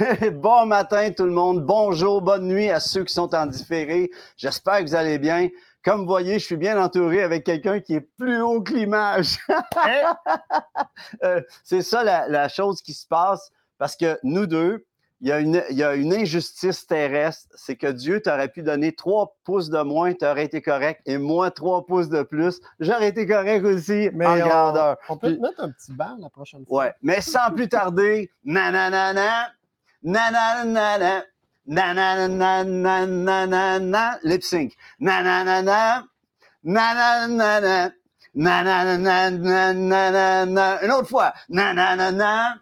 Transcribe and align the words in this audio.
bon 0.32 0.66
matin 0.66 1.10
tout 1.10 1.24
le 1.24 1.32
monde, 1.32 1.64
bonjour, 1.64 2.22
bonne 2.22 2.46
nuit 2.46 2.70
à 2.70 2.80
ceux 2.80 3.04
qui 3.04 3.12
sont 3.12 3.34
en 3.34 3.46
différé. 3.46 4.10
J'espère 4.36 4.78
que 4.78 4.84
vous 4.84 4.94
allez 4.94 5.18
bien. 5.18 5.48
Comme 5.84 6.00
vous 6.00 6.06
voyez, 6.06 6.38
je 6.38 6.44
suis 6.44 6.56
bien 6.56 6.82
entouré 6.82 7.22
avec 7.22 7.44
quelqu'un 7.44 7.80
qui 7.80 7.94
est 7.94 8.00
plus 8.00 8.40
haut 8.40 8.62
que 8.62 8.72
l'image. 8.72 9.38
Hein? 9.76 10.16
Euh, 11.24 11.40
c'est 11.64 11.82
ça 11.82 12.04
la, 12.04 12.28
la 12.28 12.48
chose 12.48 12.82
qui 12.82 12.92
se 12.92 13.06
passe 13.06 13.50
parce 13.78 13.96
que 13.96 14.18
nous 14.22 14.46
deux, 14.46 14.84
il 15.22 15.28
y, 15.28 15.32
a 15.32 15.40
une, 15.40 15.62
il 15.70 15.76
y 15.76 15.82
a 15.82 15.94
une 15.94 16.12
injustice 16.14 16.86
terrestre, 16.86 17.48
c'est 17.54 17.76
que 17.76 17.86
Dieu 17.86 18.20
t'aurait 18.22 18.48
pu 18.48 18.62
donner 18.62 18.92
trois 18.92 19.36
pouces 19.44 19.70
de 19.70 19.82
moins, 19.82 20.14
tu 20.14 20.24
aurais 20.24 20.44
été 20.44 20.62
correct, 20.62 21.00
et 21.04 21.18
moi, 21.18 21.50
trois 21.50 21.84
pouces 21.84 22.08
de 22.08 22.22
plus, 22.22 22.60
j'aurais 22.78 23.08
été 23.08 23.26
correct 23.26 23.64
aussi 23.64 24.10
Mais 24.14 24.26
en 24.26 24.34
on, 24.34 24.38
grandeur. 24.38 24.96
on 25.08 25.16
peut 25.16 25.34
te 25.34 25.40
mettre 25.40 25.60
un 25.62 25.70
petit 25.70 25.92
banc 25.92 26.16
la 26.18 26.30
prochaine 26.30 26.64
fois. 26.66 26.84
Ouais, 26.84 26.94
mais 27.02 27.20
sans 27.20 27.50
plus 27.54 27.68
tarder, 27.68 28.30
nananana, 28.44 29.52
nananana, 30.04 31.24
nananana, 31.68 33.04
nananana, 33.04 34.18
lip 34.24 34.42
sync. 34.42 34.74
Nananana, 35.00 36.04
nananana, 36.64 37.92
nananana, 38.34 39.30
nananana, 39.30 40.78
une 40.82 40.90
autre 40.90 41.08
fois. 41.08 41.32
Nananana, 41.48 42.60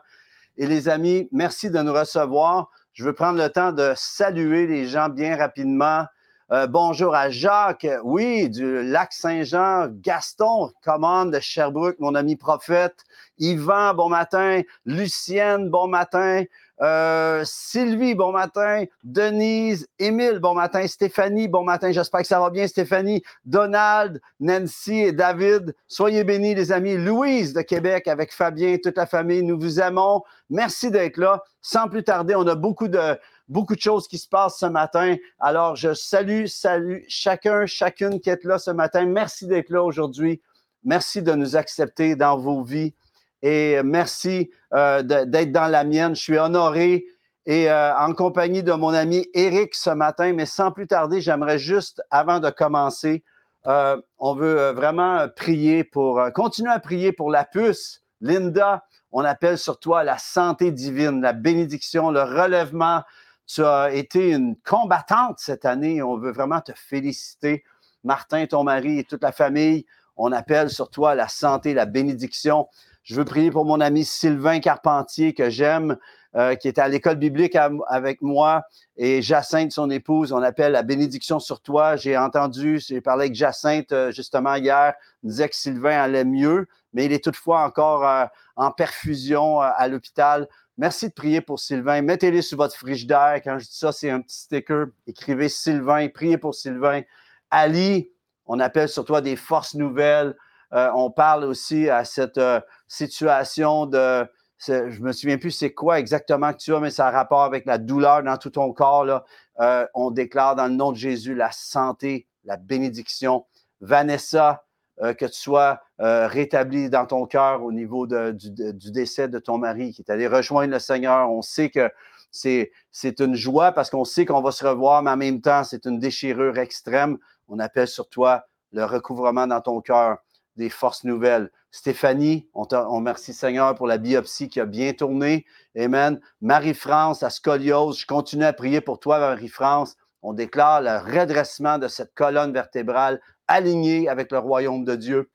Et 0.55 0.65
les 0.65 0.87
amis, 0.89 1.27
merci 1.31 1.69
de 1.69 1.79
nous 1.79 1.93
recevoir. 1.93 2.69
Je 2.93 3.03
veux 3.03 3.13
prendre 3.13 3.37
le 3.37 3.49
temps 3.49 3.73
de 3.73 3.93
saluer 3.95 4.65
les 4.65 4.87
gens 4.87 5.09
bien 5.09 5.35
rapidement. 5.35 6.05
Euh, 6.49 6.65
bonjour 6.65 7.13
à 7.13 7.29
Jacques, 7.29 7.85
oui, 8.05 8.49
du 8.49 8.81
lac 8.81 9.11
Saint-Jean, 9.11 9.89
Gaston, 9.89 10.71
commande 10.81 11.33
de 11.33 11.41
Sherbrooke, 11.41 11.99
mon 11.99 12.15
ami 12.15 12.37
prophète, 12.37 12.95
Yvan, 13.37 13.93
bon 13.93 14.07
matin, 14.07 14.61
Lucienne, 14.85 15.69
bon 15.69 15.89
matin, 15.89 16.45
euh, 16.81 17.43
Sylvie, 17.45 18.13
bon 18.13 18.31
matin, 18.31 18.85
Denise, 19.03 19.87
Émile, 19.97 20.39
bon 20.39 20.53
matin, 20.53 20.85
Stéphanie, 20.87 21.47
bon 21.47 21.63
matin, 21.63 21.91
j'espère 21.91 22.21
que 22.21 22.27
ça 22.27 22.39
va 22.39 22.49
bien, 22.49 22.67
Stéphanie, 22.67 23.23
Donald, 23.45 24.21
Nancy 24.39 24.99
et 24.99 25.11
David, 25.11 25.75
soyez 25.87 26.23
bénis, 26.23 26.53
les 26.53 26.71
amis, 26.71 26.97
Louise 26.97 27.53
de 27.53 27.61
Québec 27.61 28.07
avec 28.07 28.31
Fabien, 28.31 28.77
toute 28.83 28.97
la 28.97 29.05
famille, 29.05 29.41
nous 29.41 29.59
vous 29.59 29.79
aimons, 29.79 30.23
merci 30.49 30.91
d'être 30.91 31.17
là. 31.17 31.43
Sans 31.61 31.89
plus 31.89 32.03
tarder, 32.03 32.35
on 32.35 32.47
a 32.47 32.55
beaucoup 32.55 32.87
de, 32.87 33.17
beaucoup 33.49 33.75
de 33.75 33.81
choses 33.81 34.07
qui 34.07 34.17
se 34.17 34.29
passent 34.29 34.59
ce 34.59 34.65
matin. 34.65 35.15
Alors, 35.39 35.75
je 35.75 35.93
salue, 35.93 36.45
salue 36.45 36.99
chacun, 37.07 37.65
chacune 37.65 38.19
qui 38.19 38.29
est 38.29 38.43
là 38.43 38.59
ce 38.59 38.71
matin. 38.71 39.05
Merci 39.05 39.47
d'être 39.47 39.69
là 39.69 39.83
aujourd'hui. 39.83 40.41
Merci 40.83 41.21
de 41.21 41.33
nous 41.33 41.55
accepter 41.55 42.15
dans 42.15 42.37
vos 42.37 42.63
vies 42.63 42.93
et 43.41 43.81
merci 43.83 44.49
euh, 44.73 45.01
d'être 45.03 45.51
dans 45.51 45.67
la 45.67 45.83
mienne. 45.83 46.15
Je 46.15 46.21
suis 46.21 46.37
honoré 46.37 47.05
et 47.45 47.69
euh, 47.71 47.95
en 47.95 48.13
compagnie 48.13 48.63
de 48.63 48.73
mon 48.73 48.93
ami 48.93 49.27
Eric 49.33 49.73
ce 49.73 49.89
matin, 49.89 50.33
mais 50.33 50.45
sans 50.45 50.71
plus 50.71 50.87
tarder, 50.87 51.21
j'aimerais 51.21 51.59
juste, 51.59 52.01
avant 52.11 52.39
de 52.39 52.49
commencer, 52.49 53.23
euh, 53.67 53.99
on 54.19 54.35
veut 54.35 54.71
vraiment 54.71 55.27
prier 55.35 55.83
pour, 55.83 56.21
continuer 56.33 56.71
à 56.71 56.79
prier 56.79 57.11
pour 57.11 57.31
la 57.31 57.45
puce. 57.45 58.01
Linda, 58.21 58.83
on 59.11 59.23
appelle 59.23 59.57
sur 59.57 59.79
toi 59.79 60.03
la 60.03 60.17
santé 60.17 60.71
divine, 60.71 61.21
la 61.21 61.33
bénédiction, 61.33 62.11
le 62.11 62.21
relèvement. 62.21 63.03
Tu 63.45 63.63
as 63.63 63.93
été 63.93 64.31
une 64.31 64.57
combattante 64.57 65.39
cette 65.39 65.65
année. 65.65 66.01
On 66.01 66.17
veut 66.17 66.31
vraiment 66.31 66.59
te 66.59 66.73
féliciter. 66.75 67.63
Martin, 68.03 68.45
ton 68.45 68.63
mari 68.63 68.99
et 68.99 69.03
toute 69.03 69.23
la 69.23 69.31
famille, 69.31 69.85
on 70.17 70.31
appelle 70.31 70.69
sur 70.69 70.89
toi 70.89 71.15
la 71.15 71.27
santé, 71.27 71.73
la 71.73 71.85
bénédiction. 71.85 72.67
Je 73.07 73.15
veux 73.15 73.23
prier 73.23 73.51
pour 73.51 73.63
mon 73.63 73.79
ami 73.79 74.03
Sylvain 74.03 74.59
Carpentier 74.59 75.33
que 75.33 75.49
j'aime, 75.49 75.95
euh, 76.35 76.55
qui 76.55 76.67
est 76.67 76.77
à 76.77 76.89
l'école 76.89 77.15
biblique 77.15 77.57
avec 77.87 78.21
moi, 78.21 78.63
et 78.97 79.21
Jacinthe, 79.21 79.71
son 79.71 79.89
épouse. 79.89 80.33
On 80.33 80.43
appelle 80.43 80.73
la 80.73 80.83
bénédiction 80.83 81.39
sur 81.39 81.61
toi. 81.61 81.95
J'ai 81.95 82.17
entendu, 82.17 82.81
j'ai 82.85 82.99
parlé 82.99 83.27
avec 83.27 83.35
Jacinthe 83.35 83.93
euh, 83.93 84.11
justement 84.11 84.55
hier, 84.55 84.93
il 85.23 85.29
disait 85.29 85.47
que 85.47 85.55
Sylvain 85.55 85.97
allait 85.97 86.25
mieux, 86.25 86.67
mais 86.91 87.05
il 87.05 87.13
est 87.13 87.23
toutefois 87.23 87.63
encore 87.63 88.05
euh, 88.05 88.25
en 88.57 88.71
perfusion 88.71 89.61
à 89.61 89.87
l'hôpital. 89.87 90.49
Merci 90.77 91.07
de 91.07 91.13
prier 91.13 91.39
pour 91.39 91.61
Sylvain. 91.61 92.01
Mettez-les 92.01 92.41
sur 92.41 92.57
votre 92.57 92.75
frigidaire. 92.75 93.39
Quand 93.41 93.57
je 93.57 93.67
dis 93.67 93.77
ça, 93.77 93.93
c'est 93.93 94.09
un 94.09 94.19
petit 94.19 94.37
sticker. 94.37 94.87
Écrivez 95.07 95.47
Sylvain. 95.47 96.09
Priez 96.09 96.37
pour 96.37 96.55
Sylvain. 96.55 97.03
Ali, 97.51 98.11
on 98.47 98.59
appelle 98.59 98.89
sur 98.89 99.05
toi 99.05 99.21
des 99.21 99.37
forces 99.37 99.75
nouvelles. 99.75 100.35
Euh, 100.73 100.89
on 100.95 101.09
parle 101.11 101.43
aussi 101.43 101.89
à 101.89 102.03
cette 102.05 102.37
euh, 102.37 102.59
situation 102.87 103.85
de. 103.85 104.25
Je 104.59 105.01
me 105.01 105.11
souviens 105.11 105.37
plus 105.37 105.51
c'est 105.51 105.73
quoi 105.73 105.99
exactement 105.99 106.51
que 106.51 106.57
tu 106.57 106.73
as, 106.73 106.79
mais 106.79 106.89
ça 106.89 107.07
a 107.07 107.11
rapport 107.11 107.43
avec 107.43 107.65
la 107.67 107.77
douleur 107.77 108.23
dans 108.23 108.37
tout 108.37 108.49
ton 108.49 108.73
corps. 108.73 109.23
Euh, 109.59 109.87
on 109.93 110.09
déclare 110.09 110.55
dans 110.55 110.65
le 110.65 110.73
nom 110.73 110.91
de 110.91 110.97
Jésus 110.97 111.35
la 111.35 111.51
santé, 111.51 112.27
la 112.43 112.57
bénédiction. 112.57 113.45
Vanessa, 113.81 114.63
que 114.99 115.25
tu 115.25 115.33
sois 115.33 115.79
euh, 115.99 116.27
rétabli 116.27 116.89
dans 116.89 117.05
ton 117.05 117.27
cœur 117.27 117.63
au 117.63 117.71
niveau 117.71 118.07
du, 118.07 118.49
du 118.51 118.91
décès 118.91 119.27
de 119.27 119.37
ton 119.37 119.59
mari 119.59 119.93
qui 119.93 120.01
est 120.01 120.11
allé 120.11 120.27
rejoindre 120.27 120.73
le 120.73 120.79
Seigneur. 120.79 121.29
On 121.31 121.43
sait 121.43 121.69
que 121.69 121.91
c'est 122.31 123.19
une 123.19 123.35
joie 123.35 123.71
parce 123.71 123.89
qu'on 123.89 124.05
sait 124.05 124.25
qu'on 124.25 124.41
va 124.41 124.51
se 124.51 124.65
revoir, 124.65 125.01
mais 125.01 125.11
en 125.11 125.17
même 125.17 125.41
temps, 125.41 125.63
c'est 125.63 125.85
une 125.85 125.99
déchirure 125.99 126.57
extrême. 126.57 127.17
On 127.47 127.59
appelle 127.59 127.87
sur 127.87 128.09
toi 128.09 128.45
le 128.73 128.85
recouvrement 128.85 129.47
dans 129.47 129.61
ton 129.61 129.81
cœur, 129.81 130.17
des 130.57 130.69
forces 130.69 131.03
nouvelles. 131.03 131.51
Stéphanie, 131.71 132.49
on, 132.53 132.65
te, 132.65 132.75
on 132.75 133.05
Seigneur 133.15 133.75
pour 133.75 133.87
la 133.87 133.97
biopsie 133.97 134.49
qui 134.49 134.59
a 134.59 134.65
bien 134.65 134.93
tourné. 134.93 135.45
Amen. 135.77 136.19
Marie-France, 136.41 137.23
à 137.23 137.29
scoliose, 137.29 137.99
je 137.99 138.05
continue 138.05 138.45
à 138.45 138.53
prier 138.53 138.81
pour 138.81 138.99
toi, 138.99 139.19
Marie-France. 139.19 139.95
On 140.21 140.33
déclare 140.33 140.81
le 140.81 140.97
redressement 140.97 141.77
de 141.77 141.87
cette 141.87 142.13
colonne 142.15 142.51
vertébrale 142.51 143.21
alignée 143.47 144.09
avec 144.09 144.31
le 144.31 144.39
royaume 144.39 144.83
de 144.83 144.95
Dieu. 144.95 145.29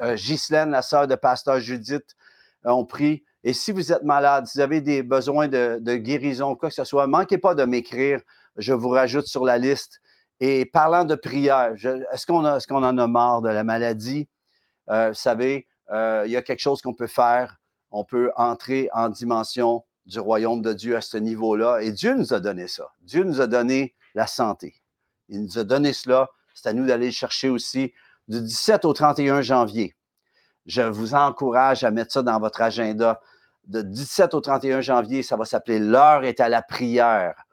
Euh, 0.00 0.16
Ghislaine, 0.16 0.70
la 0.70 0.82
sœur 0.82 1.06
de 1.06 1.14
pasteur 1.14 1.60
Judith, 1.60 2.16
euh, 2.66 2.70
on 2.70 2.84
prie. 2.84 3.24
Et 3.44 3.52
si 3.52 3.70
vous 3.70 3.92
êtes 3.92 4.02
malade, 4.02 4.46
si 4.46 4.58
vous 4.58 4.62
avez 4.62 4.80
des 4.80 5.04
besoins 5.04 5.46
de, 5.46 5.78
de 5.80 5.94
guérison, 5.94 6.56
quoi 6.56 6.68
que 6.68 6.74
ce 6.74 6.84
soit, 6.84 7.06
manquez 7.06 7.38
pas 7.38 7.54
de 7.54 7.64
m'écrire. 7.64 8.20
Je 8.56 8.72
vous 8.72 8.88
rajoute 8.88 9.26
sur 9.26 9.44
la 9.44 9.58
liste. 9.58 10.00
Et 10.40 10.66
parlant 10.66 11.04
de 11.04 11.14
prière, 11.14 11.72
est-ce 12.12 12.26
qu'on 12.26 12.44
est 12.44 12.86
en 12.86 12.98
a 12.98 13.06
marre 13.06 13.42
de 13.42 13.48
la 13.48 13.64
maladie? 13.64 14.28
Euh, 14.90 15.08
vous 15.08 15.14
savez, 15.14 15.66
euh, 15.90 16.24
il 16.26 16.32
y 16.32 16.36
a 16.36 16.42
quelque 16.42 16.60
chose 16.60 16.82
qu'on 16.82 16.94
peut 16.94 17.06
faire. 17.06 17.56
On 17.90 18.04
peut 18.04 18.30
entrer 18.36 18.88
en 18.92 19.08
dimension 19.08 19.84
du 20.04 20.20
royaume 20.20 20.62
de 20.62 20.72
Dieu 20.72 20.96
à 20.96 21.00
ce 21.00 21.16
niveau-là. 21.16 21.80
Et 21.80 21.90
Dieu 21.90 22.14
nous 22.14 22.34
a 22.34 22.40
donné 22.40 22.68
ça. 22.68 22.88
Dieu 23.00 23.24
nous 23.24 23.40
a 23.40 23.46
donné 23.46 23.94
la 24.14 24.26
santé. 24.26 24.82
Il 25.28 25.42
nous 25.42 25.58
a 25.58 25.64
donné 25.64 25.92
cela. 25.92 26.28
C'est 26.54 26.68
à 26.68 26.72
nous 26.72 26.86
d'aller 26.86 27.06
le 27.06 27.12
chercher 27.12 27.48
aussi 27.48 27.92
du 28.28 28.40
17 28.40 28.84
au 28.84 28.92
31 28.92 29.42
janvier. 29.42 29.94
Je 30.66 30.82
vous 30.82 31.14
encourage 31.14 31.84
à 31.84 31.90
mettre 31.90 32.12
ça 32.12 32.22
dans 32.22 32.38
votre 32.40 32.60
agenda. 32.60 33.20
De 33.66 33.82
17 33.82 34.34
au 34.34 34.40
31 34.40 34.80
janvier, 34.80 35.22
ça 35.22 35.36
va 35.36 35.44
s'appeler 35.44 35.78
L'heure 35.78 36.24
est 36.24 36.40
à 36.40 36.48
la 36.48 36.62
prière. 36.62 37.45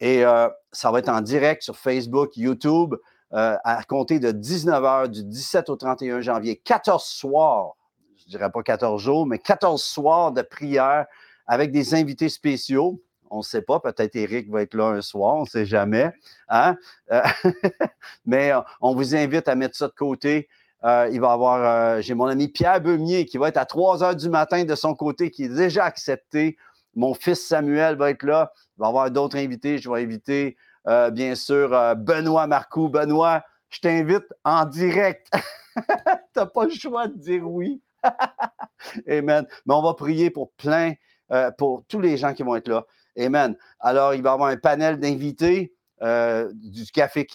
Et 0.00 0.24
euh, 0.24 0.48
ça 0.72 0.90
va 0.90 0.98
être 0.98 1.08
en 1.08 1.20
direct 1.20 1.62
sur 1.62 1.76
Facebook, 1.76 2.36
YouTube, 2.36 2.94
euh, 3.32 3.56
à 3.62 3.82
compter 3.84 4.18
de 4.18 4.32
19h 4.32 5.08
du 5.08 5.24
17 5.24 5.68
au 5.68 5.76
31 5.76 6.20
janvier. 6.20 6.56
14 6.56 7.04
soirs, 7.04 7.76
je 8.16 8.24
ne 8.24 8.30
dirais 8.30 8.50
pas 8.50 8.62
14 8.62 9.00
jours, 9.00 9.26
mais 9.26 9.38
14 9.38 9.82
soirs 9.82 10.32
de 10.32 10.42
prière 10.42 11.06
avec 11.46 11.70
des 11.70 11.94
invités 11.94 12.28
spéciaux. 12.28 13.02
On 13.32 13.38
ne 13.38 13.42
sait 13.42 13.62
pas, 13.62 13.78
peut-être 13.78 14.16
Eric 14.16 14.50
va 14.50 14.62
être 14.62 14.74
là 14.74 14.86
un 14.86 15.02
soir, 15.02 15.36
on 15.36 15.42
ne 15.42 15.46
sait 15.46 15.66
jamais. 15.66 16.10
Hein? 16.48 16.76
Euh, 17.12 17.20
mais 18.26 18.52
on 18.80 18.94
vous 18.94 19.14
invite 19.14 19.46
à 19.48 19.54
mettre 19.54 19.76
ça 19.76 19.86
de 19.86 19.92
côté. 19.92 20.48
Il 20.82 20.88
va 20.88 21.28
y 21.28 21.30
avoir, 21.30 22.00
j'ai 22.00 22.14
mon 22.14 22.24
ami 22.24 22.48
Pierre 22.48 22.80
Beumier 22.80 23.26
qui 23.26 23.36
va 23.36 23.48
être 23.48 23.58
à 23.58 23.66
3 23.66 24.02
heures 24.02 24.16
du 24.16 24.30
matin 24.30 24.64
de 24.64 24.74
son 24.74 24.94
côté, 24.94 25.30
qui 25.30 25.44
est 25.44 25.48
déjà 25.48 25.84
accepté. 25.84 26.56
Mon 26.94 27.14
fils 27.14 27.46
Samuel 27.46 27.96
va 27.96 28.10
être 28.10 28.24
là. 28.24 28.52
Il 28.76 28.80
va 28.80 28.86
y 28.86 28.88
avoir 28.88 29.10
d'autres 29.10 29.36
invités. 29.36 29.78
Je 29.78 29.90
vais 29.90 30.02
inviter, 30.02 30.56
euh, 30.88 31.10
bien 31.10 31.34
sûr, 31.34 31.72
euh, 31.72 31.94
Benoît 31.94 32.46
Marcoux. 32.46 32.88
Benoît, 32.88 33.44
je 33.68 33.80
t'invite 33.80 34.26
en 34.44 34.64
direct. 34.64 35.28
tu 35.76 35.82
n'as 36.36 36.46
pas 36.46 36.64
le 36.64 36.70
choix 36.70 37.06
de 37.06 37.16
dire 37.16 37.48
oui. 37.48 37.80
Amen. 39.08 39.46
Mais 39.66 39.74
on 39.74 39.82
va 39.82 39.94
prier 39.94 40.30
pour 40.30 40.52
plein 40.52 40.94
euh, 41.32 41.50
pour 41.52 41.84
tous 41.86 42.00
les 42.00 42.16
gens 42.16 42.34
qui 42.34 42.42
vont 42.42 42.56
être 42.56 42.68
là. 42.68 42.84
Amen. 43.18 43.56
Alors, 43.78 44.14
il 44.14 44.22
va 44.22 44.30
y 44.30 44.32
avoir 44.32 44.48
un 44.48 44.56
panel 44.56 44.98
d'invités 44.98 45.74
du 46.02 46.86
Café 46.94 47.26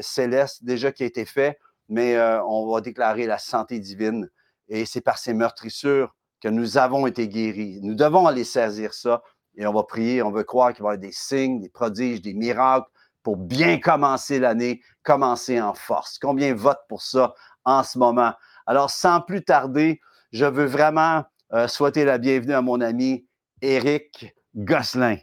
Céleste 0.00 0.62
déjà 0.62 0.92
qui 0.92 1.02
a 1.02 1.06
été 1.06 1.24
fait, 1.24 1.58
mais 1.88 2.16
on 2.46 2.70
va 2.70 2.80
déclarer 2.80 3.26
la 3.26 3.38
santé 3.38 3.80
divine. 3.80 4.30
Et 4.68 4.86
c'est 4.86 5.00
par 5.00 5.18
ces 5.18 5.34
meurtrissures 5.34 6.14
que 6.42 6.48
nous 6.48 6.76
avons 6.76 7.06
été 7.06 7.28
guéris. 7.28 7.78
Nous 7.82 7.94
devons 7.94 8.26
aller 8.26 8.44
saisir 8.44 8.92
ça 8.92 9.22
et 9.54 9.64
on 9.66 9.72
va 9.72 9.84
prier, 9.84 10.22
on 10.22 10.32
veut 10.32 10.42
croire 10.42 10.72
qu'il 10.74 10.82
va 10.82 10.90
y 10.90 10.92
avoir 10.94 10.98
des 10.98 11.12
signes, 11.12 11.60
des 11.60 11.68
prodiges, 11.68 12.20
des 12.20 12.34
miracles 12.34 12.88
pour 13.22 13.36
bien 13.36 13.78
commencer 13.78 14.40
l'année, 14.40 14.82
commencer 15.04 15.60
en 15.60 15.72
force. 15.72 16.18
Combien 16.18 16.52
votent 16.54 16.84
pour 16.88 17.00
ça 17.00 17.32
en 17.64 17.84
ce 17.84 17.96
moment? 17.96 18.32
Alors, 18.66 18.90
sans 18.90 19.20
plus 19.20 19.44
tarder, 19.44 20.00
je 20.32 20.44
veux 20.44 20.64
vraiment 20.64 21.24
souhaiter 21.68 22.04
la 22.04 22.18
bienvenue 22.18 22.54
à 22.54 22.62
mon 22.62 22.80
ami 22.80 23.26
Éric 23.60 24.34
Gosselin. 24.56 25.18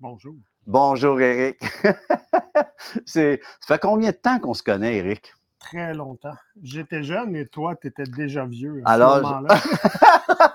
Bonjour. 0.00 0.34
Bonjour, 0.66 1.20
Éric. 1.20 1.60
ça 3.04 3.20
fait 3.66 3.78
combien 3.80 4.10
de 4.10 4.16
temps 4.16 4.38
qu'on 4.38 4.54
se 4.54 4.62
connaît, 4.62 4.96
Éric? 4.96 5.34
Très 5.58 5.92
longtemps. 5.92 6.36
J'étais 6.62 7.02
jeune 7.02 7.36
et 7.36 7.46
toi, 7.46 7.76
tu 7.76 7.88
étais 7.88 8.04
déjà 8.04 8.46
vieux. 8.46 8.82
À 8.84 8.92
Alors, 8.92 9.42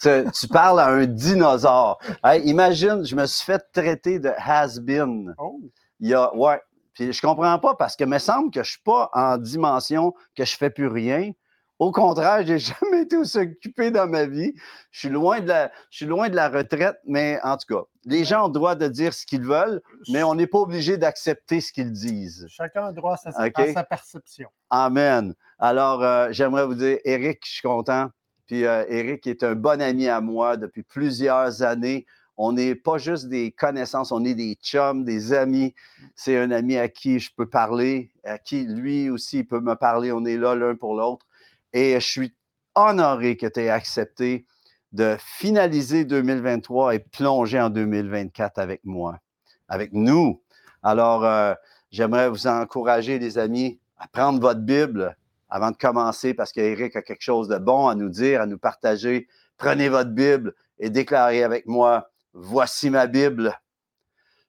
tu, 0.00 0.48
parles 0.48 0.80
à 0.80 0.88
un 0.88 1.06
dinosaure. 1.06 1.98
imagine, 2.44 3.04
je 3.04 3.16
me 3.16 3.26
suis 3.26 3.44
fait 3.44 3.62
traiter 3.72 4.18
de 4.18 4.30
has-been. 4.36 5.34
Oh. 5.38 5.60
Il 6.00 6.08
y 6.08 6.14
a, 6.14 6.34
ouais. 6.34 6.60
Puis 6.94 7.12
je 7.12 7.22
comprends 7.22 7.58
pas 7.58 7.74
parce 7.74 7.96
que 7.96 8.04
me 8.04 8.18
semble 8.18 8.50
que 8.50 8.62
je 8.62 8.72
suis 8.72 8.82
pas 8.82 9.10
en 9.14 9.38
dimension 9.38 10.14
que 10.36 10.44
je 10.44 10.56
fais 10.56 10.70
plus 10.70 10.88
rien. 10.88 11.32
Au 11.78 11.90
contraire, 11.90 12.46
j'ai 12.46 12.58
jamais 12.80 13.02
été 13.02 13.16
aussi 13.16 13.38
occupé 13.38 13.90
dans 13.90 14.06
ma 14.06 14.26
vie. 14.26 14.52
Je 14.90 15.00
suis 15.00 15.08
loin 15.08 15.40
de 15.40 15.48
la, 15.48 15.72
je 15.90 15.96
suis 15.96 16.06
loin 16.06 16.28
de 16.28 16.36
la 16.36 16.48
retraite, 16.48 16.96
mais 17.06 17.40
en 17.42 17.56
tout 17.56 17.74
cas, 17.74 17.82
les 18.04 18.24
gens 18.24 18.44
ont 18.44 18.48
le 18.48 18.52
droit 18.52 18.74
de 18.74 18.86
dire 18.88 19.12
ce 19.14 19.26
qu'ils 19.26 19.42
veulent, 19.42 19.80
mais 20.12 20.22
on 20.22 20.34
n'est 20.34 20.46
pas 20.46 20.58
obligé 20.58 20.96
d'accepter 20.96 21.60
ce 21.60 21.72
qu'ils 21.72 21.92
disent. 21.92 22.46
Chacun 22.50 22.84
a 22.84 22.88
le 22.90 22.94
droit 22.94 23.14
à 23.14 23.32
sa, 23.32 23.84
perception. 23.84 24.48
Amen. 24.70 25.34
Alors, 25.58 26.04
euh, 26.04 26.28
j'aimerais 26.30 26.66
vous 26.66 26.74
dire, 26.74 26.98
Eric, 27.04 27.40
je 27.44 27.50
suis 27.52 27.62
content. 27.62 28.10
Puis 28.52 28.66
euh, 28.66 28.84
Eric 28.90 29.26
est 29.26 29.44
un 29.44 29.54
bon 29.54 29.80
ami 29.80 30.08
à 30.08 30.20
moi 30.20 30.58
depuis 30.58 30.82
plusieurs 30.82 31.62
années. 31.62 32.04
On 32.36 32.52
n'est 32.52 32.74
pas 32.74 32.98
juste 32.98 33.30
des 33.30 33.50
connaissances, 33.50 34.12
on 34.12 34.26
est 34.26 34.34
des 34.34 34.58
chums, 34.62 35.06
des 35.06 35.32
amis. 35.32 35.74
C'est 36.14 36.36
un 36.36 36.50
ami 36.50 36.76
à 36.76 36.90
qui 36.90 37.18
je 37.18 37.30
peux 37.34 37.48
parler, 37.48 38.10
à 38.24 38.36
qui 38.36 38.64
lui 38.64 39.08
aussi 39.08 39.42
peut 39.42 39.60
me 39.60 39.74
parler. 39.74 40.12
On 40.12 40.26
est 40.26 40.36
là 40.36 40.54
l'un 40.54 40.74
pour 40.74 40.94
l'autre. 40.94 41.24
Et 41.72 41.94
je 41.94 42.06
suis 42.06 42.34
honoré 42.74 43.38
que 43.38 43.46
tu 43.46 43.60
aies 43.60 43.70
accepté 43.70 44.44
de 44.92 45.16
finaliser 45.18 46.04
2023 46.04 46.94
et 46.94 46.98
plonger 46.98 47.58
en 47.58 47.70
2024 47.70 48.58
avec 48.58 48.82
moi, 48.84 49.18
avec 49.66 49.94
nous. 49.94 50.42
Alors, 50.82 51.24
euh, 51.24 51.54
j'aimerais 51.90 52.28
vous 52.28 52.46
encourager, 52.46 53.18
les 53.18 53.38
amis, 53.38 53.80
à 53.96 54.08
prendre 54.08 54.42
votre 54.42 54.60
Bible 54.60 55.16
avant 55.52 55.70
de 55.70 55.76
commencer 55.76 56.32
parce 56.32 56.50
qu'Éric 56.50 56.96
a 56.96 57.02
quelque 57.02 57.20
chose 57.20 57.46
de 57.46 57.58
bon 57.58 57.86
à 57.86 57.94
nous 57.94 58.08
dire, 58.08 58.40
à 58.40 58.46
nous 58.46 58.56
partager. 58.56 59.28
Prenez 59.58 59.90
votre 59.90 60.08
Bible 60.08 60.54
et 60.78 60.88
déclarez 60.88 61.44
avec 61.44 61.66
moi, 61.66 62.10
voici 62.32 62.88
ma 62.88 63.06
Bible. 63.06 63.54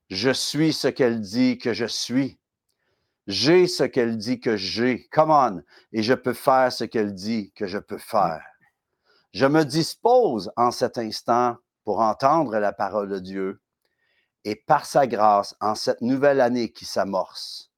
Je 0.10 0.30
suis 0.30 0.72
ce 0.72 0.88
qu'elle 0.88 1.20
dit 1.20 1.58
que 1.58 1.74
je 1.74 1.86
suis. 1.86 2.40
J'ai 3.28 3.68
ce 3.68 3.84
qu'elle 3.84 4.16
dit 4.16 4.40
que 4.40 4.56
j'ai. 4.56 5.10
Come 5.12 5.32
on. 5.32 5.62
Et 5.92 6.04
je 6.04 6.14
peux 6.14 6.34
faire 6.34 6.72
ce 6.72 6.86
qu'elle 6.86 7.14
dit 7.14 7.52
que 7.54 7.68
je 7.68 7.80
peux 7.80 7.98
faire. 7.98 8.42
Je 9.34 9.46
me 9.46 9.66
dispose 9.66 10.54
en 10.56 10.72
cet 10.72 10.98
instant 10.98 11.58
pour 11.84 12.00
entendre 12.00 12.58
la 12.60 12.72
parole 12.72 13.10
de 13.10 13.20
Dieu 13.20 13.60
et 14.46 14.56
par 14.56 14.86
sa 14.86 15.06
grâce, 15.06 15.54
en 15.60 15.76
cette 15.76 16.00
nouvelle 16.00 16.40
année 16.40 16.72
qui 16.72 16.86
s'amorce, 16.86 17.72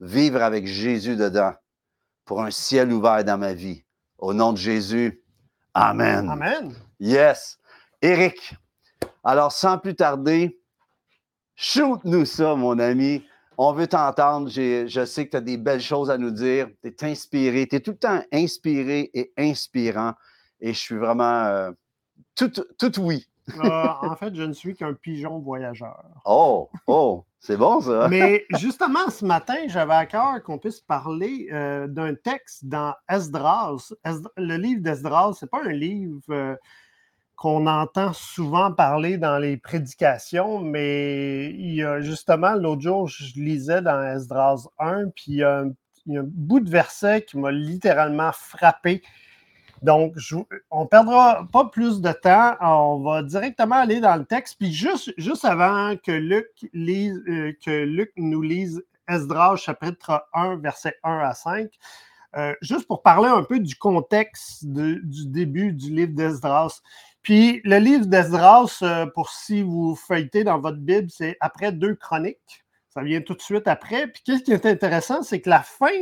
vivre 0.00 0.42
avec 0.42 0.66
Jésus 0.66 1.16
dedans 1.16 1.54
pour 2.26 2.42
un 2.42 2.50
ciel 2.50 2.92
ouvert 2.92 3.24
dans 3.24 3.38
ma 3.38 3.54
vie. 3.54 3.82
Au 4.18 4.34
nom 4.34 4.52
de 4.52 4.58
Jésus, 4.58 5.22
Amen. 5.78 6.30
Amen. 6.30 6.74
Yes. 6.98 7.58
Eric, 8.00 8.54
alors 9.22 9.52
sans 9.52 9.76
plus 9.76 9.94
tarder, 9.94 10.58
shoot-nous 11.54 12.24
ça, 12.24 12.54
mon 12.54 12.78
ami. 12.78 13.22
On 13.58 13.74
veut 13.74 13.86
t'entendre. 13.86 14.48
Je 14.48 15.04
sais 15.04 15.26
que 15.26 15.32
tu 15.32 15.36
as 15.36 15.42
des 15.42 15.58
belles 15.58 15.82
choses 15.82 16.10
à 16.10 16.16
nous 16.16 16.30
dire. 16.30 16.68
Tu 16.82 16.88
es 16.88 17.04
inspiré. 17.04 17.66
Tu 17.66 17.76
es 17.76 17.80
tout 17.80 17.90
le 17.90 17.98
temps 17.98 18.22
inspiré 18.32 19.10
et 19.12 19.34
inspirant. 19.36 20.14
Et 20.60 20.72
je 20.72 20.78
suis 20.78 20.96
vraiment 20.96 21.44
euh, 21.44 21.72
tout, 22.34 22.50
tout 22.78 22.98
oui. 23.00 23.26
Euh, 23.62 23.88
en 24.00 24.16
fait, 24.16 24.34
je 24.34 24.44
ne 24.44 24.54
suis 24.54 24.74
qu'un 24.74 24.94
pigeon 24.94 25.40
voyageur. 25.40 26.04
Oh, 26.24 26.70
oh, 26.86 27.25
c'est 27.40 27.56
bon 27.56 27.80
ça. 27.80 28.08
Mais 28.08 28.44
justement, 28.58 29.10
ce 29.10 29.24
matin, 29.24 29.56
j'avais 29.68 29.94
à 29.94 30.06
cœur 30.06 30.42
qu'on 30.42 30.58
puisse 30.58 30.80
parler 30.80 31.48
euh, 31.52 31.86
d'un 31.86 32.14
texte 32.14 32.66
dans 32.66 32.94
Esdras. 33.08 33.92
le 34.36 34.56
livre 34.56 34.82
d'Esdras, 34.82 35.34
ce 35.34 35.44
n'est 35.44 35.48
pas 35.48 35.62
un 35.64 35.72
livre 35.72 36.58
qu'on 37.36 37.66
entend 37.66 38.14
souvent 38.14 38.72
parler 38.72 39.18
dans 39.18 39.38
les 39.38 39.58
prédications, 39.58 40.58
mais 40.58 41.50
il 41.50 41.74
y 41.74 41.82
a 41.82 42.00
justement, 42.00 42.54
l'autre 42.54 42.80
jour, 42.80 43.06
je 43.06 43.38
lisais 43.38 43.82
dans 43.82 44.02
Esdras 44.02 44.66
1, 44.78 45.10
puis 45.14 45.24
il 45.32 45.36
y, 45.36 45.42
a 45.44 45.60
un, 45.60 45.72
bout 46.24 46.60
de 46.60 46.70
verset 46.70 47.22
qui 47.22 47.36
m'a 47.36 47.52
littéralement 47.52 48.32
frappé. 48.32 49.02
Donc, 49.82 50.14
on 50.70 50.82
ne 50.82 50.88
perdra 50.88 51.46
pas 51.52 51.66
plus 51.66 52.00
de 52.00 52.12
temps. 52.12 52.54
On 52.60 53.00
va 53.00 53.22
directement 53.22 53.76
aller 53.76 54.00
dans 54.00 54.16
le 54.16 54.24
texte. 54.24 54.56
Puis 54.58 54.72
juste, 54.72 55.44
avant 55.44 55.96
que 55.96 56.12
Luc, 56.12 56.48
lise, 56.72 57.22
euh, 57.28 57.52
que 57.64 57.84
Luc 57.84 58.12
nous 58.16 58.42
lise 58.42 58.82
Esdras 59.08 59.56
chapitre 59.56 60.26
1, 60.34 60.56
verset 60.56 60.94
1 61.04 61.18
à 61.18 61.34
5, 61.34 61.68
euh, 62.36 62.54
juste 62.60 62.86
pour 62.86 63.02
parler 63.02 63.28
un 63.28 63.44
peu 63.44 63.60
du 63.60 63.76
contexte 63.76 64.66
du 64.66 65.26
début 65.26 65.72
du 65.72 65.90
livre 65.90 66.12
d'Esdras. 66.12 66.80
Puis 67.22 67.60
le 67.64 67.78
livre 67.78 68.06
d'Esdras, 68.06 68.78
euh, 68.82 69.06
pour 69.06 69.30
si 69.30 69.62
vous 69.62 69.94
feuilletez 69.96 70.44
dans 70.44 70.60
votre 70.60 70.78
Bible, 70.78 71.08
c'est 71.10 71.36
après 71.40 71.72
deux 71.72 71.94
chroniques. 71.94 72.65
Ça 72.96 73.02
vient 73.02 73.20
tout 73.20 73.34
de 73.34 73.42
suite 73.42 73.68
après. 73.68 74.06
Puis 74.06 74.22
qu'est-ce 74.24 74.42
qui 74.42 74.52
est 74.52 74.64
intéressant, 74.64 75.22
c'est 75.22 75.42
que 75.42 75.50
la 75.50 75.60
fin, 75.60 75.92